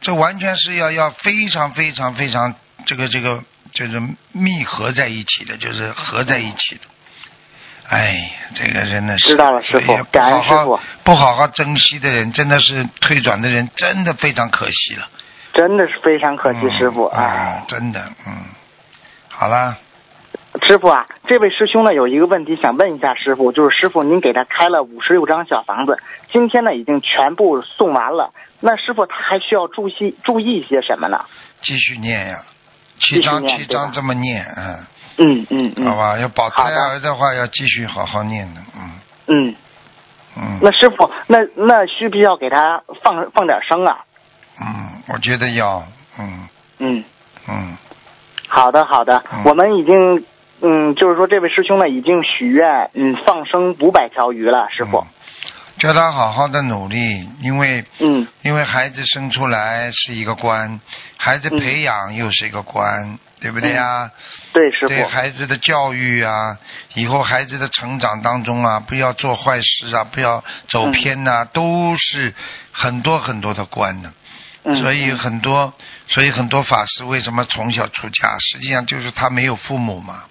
[0.02, 2.54] 这完全是要要非常非常非常。
[2.86, 4.02] 这个这个就是
[4.32, 6.82] 密合在一起的，就是合在一起的。
[7.90, 10.80] 哎呀，这个真的是知道了，师傅，感恩师傅。
[11.04, 15.08] 不好好珍惜的人，真的是退转的人，真的非常可惜了。
[15.54, 18.34] 真的是非常可惜，师傅啊，真的，嗯。
[19.28, 19.78] 好了。
[20.68, 25.98] 师傅啊，这位师兄呢有一个问题想问一下师傅，就是师傅您给他开了五十六张小房子，
[26.32, 31.26] 今天呢已经全部送完了，那师傅他还需要注意注意一些什么呢？
[31.62, 32.44] 继续念呀。
[33.02, 34.86] 七章七章这么念，嗯，
[35.18, 38.92] 嗯嗯嗯，好吧，要保胎儿的话，要继续好好念的，嗯。
[39.28, 39.56] 嗯。
[40.38, 40.60] 嗯。
[40.62, 43.98] 那师傅，那那需不需要给他放放点声啊？
[44.60, 45.84] 嗯，我觉得要，
[46.20, 46.48] 嗯。
[46.80, 47.04] 嗯。
[47.48, 47.78] 嗯。
[48.48, 50.26] 好的好的，我们已经
[50.62, 55.06] 嗯，就是说这位师兄呢已经许愿嗯放生五百条鱼了，师傅。
[55.82, 60.80] 叫他好好的努力，因为，嗯，因为孩子生出来是一个官，
[61.18, 64.12] 孩子培养又是一个关，对不对啊？
[64.54, 64.90] 对，师傅。
[64.90, 66.56] 对孩子的教育啊，
[66.94, 72.32] 以后孩子的成长当中啊，不要做坏事啊，不要走偏呐，都是
[72.72, 74.14] 很多很多的官呢。
[74.80, 75.74] 所以很多，
[76.08, 78.38] 所以很多法师为什么从小出家？
[78.38, 80.26] 实际上就是他没有父母嘛。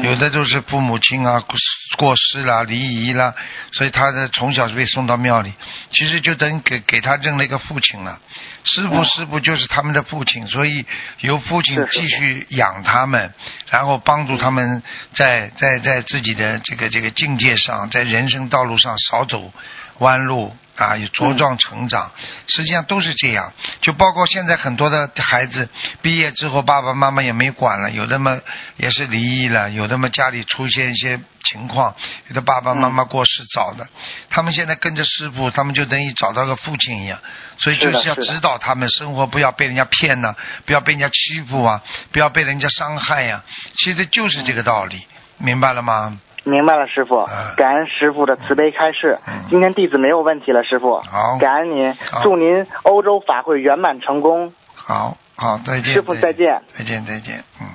[0.00, 1.56] 有的就是父母亲啊过
[1.98, 3.34] 过世啦离异啦，
[3.72, 5.52] 所以他的从小是被送到庙里，
[5.90, 8.18] 其实就等于给给他认了一个父亲了。
[8.64, 10.86] 师傅师傅就是他们的父亲，所以
[11.20, 13.34] 由父亲继续养他们，
[13.70, 14.82] 然后帮助他们
[15.14, 19.52] 在在在自己的这个这个境界上，在人生道路上少走
[19.98, 22.10] 弯路啊，有茁壮成长，
[22.48, 23.52] 实际上都是这样。
[23.80, 25.68] 就包括现在很多的孩子
[26.00, 28.40] 毕业之后，爸爸妈妈也没管了，有的嘛
[28.76, 31.94] 也是离异了，有的嘛家里出现一些情况，
[32.28, 33.86] 有的爸爸妈妈过世早的，
[34.30, 37.18] 他们现在跟着师傅，他们就等于找到个父亲一样，
[37.58, 43.42] 所以就是要指导他们生活，不要被人家骗呐、不要被人家欺负啊，不要被人家伤害呀、
[43.76, 45.06] 其实就是这个道理，
[45.36, 46.18] 明白了吗？
[46.44, 47.54] 明白了，师傅嗯。
[47.56, 49.44] 感恩师傅的慈悲开示嗯。
[49.48, 50.96] 今天弟子没有问题了，师傅。
[50.96, 54.52] 好感恩您，祝您欧洲法会圆满成功。
[54.74, 55.94] 好好，再见。
[55.94, 56.60] 师傅再见。
[56.76, 57.66] 再见，再见，嗯。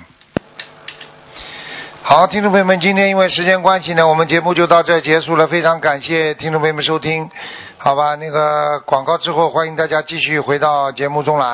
[2.02, 5.46] 好，听众朋友们，今天因为时间关系呢，我们节目就到这结束了。
[5.46, 7.28] 非常感谢听众朋友们收听，
[7.76, 8.14] 好吧？
[8.14, 11.48] 那个广告之后，欢迎大家继续回到节目中来。